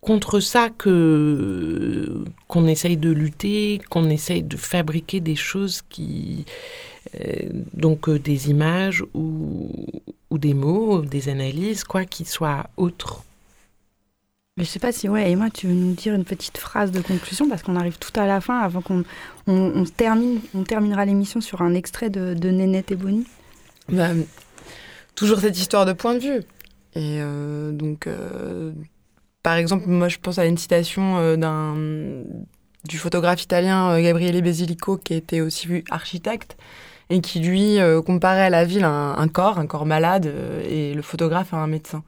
contre 0.00 0.40
ça 0.40 0.70
que 0.70 2.24
qu'on 2.48 2.66
essaye 2.66 2.96
de 2.96 3.10
lutter, 3.10 3.78
qu'on 3.90 4.08
essaye 4.08 4.42
de 4.42 4.56
fabriquer 4.56 5.20
des 5.20 5.36
choses 5.36 5.82
qui 5.90 6.46
euh, 7.20 7.50
donc 7.74 8.08
des 8.08 8.48
images 8.48 9.04
ou, 9.12 9.70
ou 10.30 10.38
des 10.38 10.54
mots, 10.54 11.02
des 11.02 11.28
analyses, 11.28 11.84
quoi, 11.84 12.06
qui 12.06 12.24
soient 12.24 12.70
autres 12.78 13.22
je 14.62 14.68
sais 14.68 14.78
pas 14.78 14.92
si, 14.92 15.08
ouais, 15.08 15.30
Emma, 15.30 15.50
tu 15.50 15.66
veux 15.66 15.74
nous 15.74 15.94
dire 15.94 16.14
une 16.14 16.24
petite 16.24 16.58
phrase 16.58 16.92
de 16.92 17.00
conclusion 17.00 17.48
parce 17.48 17.62
qu'on 17.62 17.76
arrive 17.76 17.98
tout 17.98 18.18
à 18.18 18.26
la 18.26 18.40
fin 18.40 18.60
avant 18.60 18.80
qu'on 18.80 19.04
on, 19.46 19.84
termine, 19.84 20.40
on 20.54 20.62
terminera 20.62 21.04
l'émission 21.04 21.40
sur 21.40 21.62
un 21.62 21.74
extrait 21.74 22.10
de, 22.10 22.50
Nénette 22.50 22.92
et 22.92 22.96
Bonnie. 22.96 23.26
Bah, 23.88 24.10
toujours 25.14 25.40
cette 25.40 25.58
histoire 25.58 25.86
de 25.86 25.92
point 25.92 26.14
de 26.14 26.20
vue. 26.20 26.42
Et 26.94 27.18
euh, 27.20 27.72
donc, 27.72 28.06
euh, 28.06 28.72
par 29.42 29.54
exemple, 29.54 29.88
moi, 29.88 30.08
je 30.08 30.18
pense 30.18 30.38
à 30.38 30.46
une 30.46 30.58
citation 30.58 31.18
euh, 31.18 31.36
d'un 31.36 31.74
du 32.88 32.98
photographe 32.98 33.40
italien 33.42 34.00
Gabriele 34.00 34.42
Basilico 34.42 34.96
qui 34.96 35.14
était 35.14 35.40
aussi 35.40 35.84
architecte 35.88 36.56
et 37.10 37.20
qui 37.20 37.38
lui 37.38 37.78
comparait 38.04 38.42
à 38.42 38.50
la 38.50 38.64
ville 38.64 38.82
un, 38.82 39.14
un 39.16 39.28
corps, 39.28 39.60
un 39.60 39.66
corps 39.66 39.86
malade, 39.86 40.32
et 40.68 40.92
le 40.92 41.02
photographe 41.02 41.54
à 41.54 41.58
un 41.58 41.68
médecin. 41.68 42.02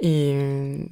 Et 0.00 0.88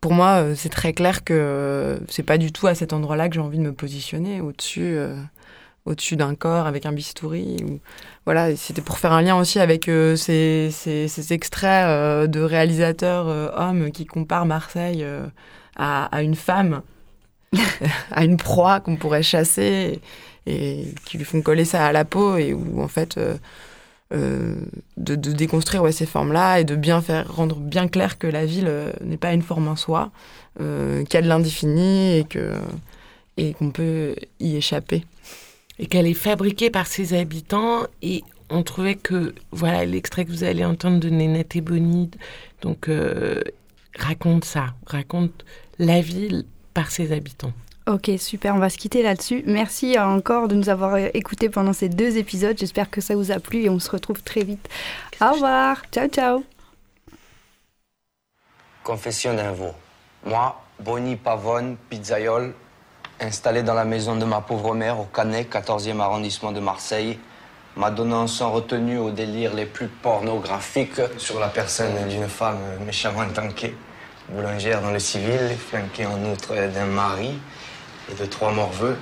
pour 0.00 0.12
moi, 0.12 0.42
euh, 0.42 0.54
c'est 0.56 0.70
très 0.70 0.92
clair 0.92 1.24
que 1.24 1.34
euh, 1.34 1.98
c'est 2.08 2.22
pas 2.22 2.38
du 2.38 2.52
tout 2.52 2.66
à 2.66 2.74
cet 2.74 2.92
endroit-là 2.92 3.28
que 3.28 3.34
j'ai 3.34 3.40
envie 3.40 3.58
de 3.58 3.62
me 3.62 3.72
positionner, 3.72 4.40
au-dessus 4.40 4.96
euh, 4.96 5.14
au-dessus 5.84 6.16
d'un 6.16 6.34
corps 6.34 6.66
avec 6.66 6.86
un 6.86 6.92
bistouri. 6.92 7.56
Ou... 7.64 7.80
Voilà, 8.24 8.56
c'était 8.56 8.82
pour 8.82 8.98
faire 8.98 9.12
un 9.12 9.22
lien 9.22 9.36
aussi 9.38 9.58
avec 9.58 9.86
ces, 9.86 10.70
ces, 10.70 11.32
extraits 11.32 12.30
de 12.30 12.40
réalisateurs 12.40 13.26
hommes 13.58 13.90
qui 13.90 14.04
comparent 14.04 14.46
Marseille 14.46 15.04
à, 15.76 16.04
à, 16.04 16.22
une 16.22 16.34
femme, 16.34 16.82
à 18.10 18.24
une 18.24 18.36
proie 18.36 18.80
qu'on 18.80 18.96
pourrait 18.96 19.22
chasser 19.22 20.00
et, 20.46 20.80
et, 20.80 20.94
qui 21.06 21.16
lui 21.16 21.24
font 21.24 21.40
coller 21.40 21.64
ça 21.64 21.86
à 21.86 21.92
la 21.92 22.04
peau 22.04 22.36
et 22.36 22.52
où 22.52 22.82
en 22.82 22.88
fait 22.88 23.18
euh, 24.12 24.56
de, 24.96 25.14
déconstruire 25.14 25.82
ouais, 25.82 25.92
ces 25.92 26.04
formes-là 26.06 26.58
et 26.58 26.64
de 26.64 26.74
bien 26.74 27.00
faire 27.00 27.32
rendre 27.32 27.54
bien 27.56 27.86
clair 27.86 28.18
que 28.18 28.26
la 28.26 28.44
ville 28.44 28.66
euh, 28.66 28.90
n'est 29.04 29.16
pas 29.16 29.32
une 29.32 29.42
forme 29.42 29.68
en 29.68 29.76
soi, 29.76 30.10
euh, 30.60 31.04
qu'il 31.04 31.14
y 31.14 31.16
a 31.18 31.22
de 31.22 31.28
l'indéfini 31.28 32.18
et 32.18 32.24
que 32.24 32.54
et 33.36 33.54
qu'on 33.54 33.70
peut 33.70 34.16
y 34.40 34.56
échapper. 34.56 35.04
Et 35.78 35.86
qu'elle 35.86 36.08
est 36.08 36.14
fabriquée 36.14 36.70
par 36.70 36.88
ses 36.88 37.14
habitants 37.14 37.84
et 38.02 38.24
on 38.50 38.64
trouvait 38.64 38.96
que 38.96 39.32
voilà 39.52 39.84
l'extrait 39.86 40.24
que 40.24 40.30
vous 40.30 40.42
allez 40.42 40.64
entendre 40.64 40.98
de 40.98 41.08
Nénette 41.08 41.54
et 41.54 41.60
Bonnie 41.60 42.10
donc 42.62 42.90
raconte 43.96 44.44
ça, 44.44 44.74
raconte 44.86 45.44
la 45.78 46.00
ville 46.00 46.44
par 46.74 46.90
ses 46.90 47.12
habitants. 47.12 47.52
Ok, 47.90 48.08
super, 48.18 48.54
on 48.54 48.60
va 48.60 48.70
se 48.70 48.78
quitter 48.78 49.02
là-dessus. 49.02 49.42
Merci 49.46 49.98
encore 49.98 50.46
de 50.46 50.54
nous 50.54 50.68
avoir 50.68 50.96
écoutés 50.96 51.48
pendant 51.48 51.72
ces 51.72 51.88
deux 51.88 52.18
épisodes. 52.18 52.56
J'espère 52.56 52.88
que 52.88 53.00
ça 53.00 53.16
vous 53.16 53.32
a 53.32 53.40
plu 53.40 53.64
et 53.64 53.68
on 53.68 53.80
se 53.80 53.90
retrouve 53.90 54.22
très 54.22 54.44
vite. 54.44 54.68
Au 55.20 55.32
revoir, 55.32 55.82
ciao 55.90 56.06
ciao. 56.06 56.44
Confession 58.84 59.34
d'un 59.34 59.50
veau. 59.50 59.72
Moi, 60.24 60.56
Bonnie 60.78 61.16
Pavone, 61.16 61.76
pizzaiole, 61.88 62.54
installé 63.18 63.64
dans 63.64 63.74
la 63.74 63.84
maison 63.84 64.14
de 64.14 64.24
ma 64.24 64.40
pauvre 64.40 64.72
mère 64.72 65.00
au 65.00 65.06
Canet, 65.06 65.52
14e 65.52 65.98
arrondissement 65.98 66.52
de 66.52 66.60
Marseille, 66.60 67.18
m'adonnant 67.74 68.28
sans 68.28 68.52
retenue 68.52 68.98
aux 68.98 69.10
délires 69.10 69.54
les 69.54 69.66
plus 69.66 69.88
pornographiques 69.88 71.00
sur 71.18 71.40
la 71.40 71.48
personne 71.48 72.08
d'une 72.08 72.28
femme 72.28 72.60
méchamment 72.86 73.28
tankée, 73.34 73.76
boulangère 74.28 74.80
dans 74.80 74.92
le 74.92 75.00
civil, 75.00 75.56
flanquée 75.58 76.06
en 76.06 76.24
outre 76.30 76.54
d'un 76.54 76.86
mari, 76.86 77.36
de 78.18 78.26
trois 78.26 78.52
morveux, 78.52 78.96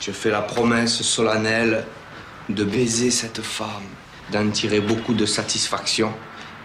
je 0.00 0.10
fais 0.10 0.30
la 0.30 0.42
promesse 0.42 1.02
solennelle 1.02 1.84
de 2.48 2.64
baiser 2.64 3.10
cette 3.10 3.42
femme, 3.42 3.86
d'en 4.32 4.50
tirer 4.50 4.80
beaucoup 4.80 5.14
de 5.14 5.26
satisfaction 5.26 6.12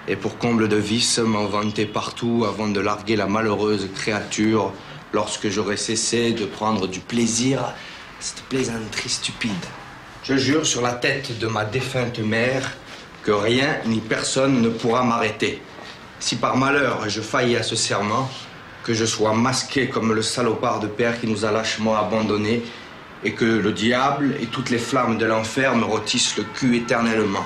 et 0.07 0.15
pour 0.15 0.37
comble 0.37 0.69
de 0.69 0.77
vice 0.77 1.19
m'en 1.19 1.45
vanter 1.45 1.85
partout 1.85 2.45
avant 2.47 2.67
de 2.67 2.79
larguer 2.79 3.15
la 3.15 3.27
malheureuse 3.27 3.89
créature 3.93 4.73
lorsque 5.13 5.49
j'aurai 5.49 5.77
cessé 5.77 6.31
de 6.31 6.45
prendre 6.45 6.87
du 6.87 6.99
plaisir 6.99 7.61
à 7.61 7.75
cette 8.19 8.41
plaisanterie 8.43 9.09
stupide. 9.09 9.51
Je 10.23 10.35
jure 10.35 10.65
sur 10.65 10.81
la 10.81 10.93
tête 10.93 11.37
de 11.39 11.47
ma 11.47 11.65
défunte 11.65 12.19
mère 12.19 12.71
que 13.23 13.31
rien 13.31 13.77
ni 13.85 13.99
personne 13.99 14.61
ne 14.61 14.69
pourra 14.69 15.03
m'arrêter. 15.03 15.61
Si 16.19 16.37
par 16.37 16.57
malheur 16.57 17.07
je 17.09 17.21
faillis 17.21 17.57
à 17.57 17.63
ce 17.63 17.75
serment, 17.75 18.29
que 18.87 18.93
je 18.93 19.03
sois 19.03 19.33
masqué 19.33 19.89
comme 19.89 20.13
le 20.13 20.21
salopard 20.21 20.79
de 20.79 20.87
père 20.87 21.19
qui 21.19 21.27
nous 21.27 21.43
a 21.43 21.51
lâchement 21.51 21.97
abandonnés 21.97 22.63
et 23.25 23.33
que 23.33 23.43
le 23.43 23.73
diable 23.73 24.35
et 24.39 24.45
toutes 24.45 24.69
les 24.69 24.77
flammes 24.77 25.17
de 25.17 25.25
l'enfer 25.25 25.75
me 25.75 25.83
rôtissent 25.83 26.37
le 26.37 26.45
cul 26.55 26.77
éternellement. 26.77 27.45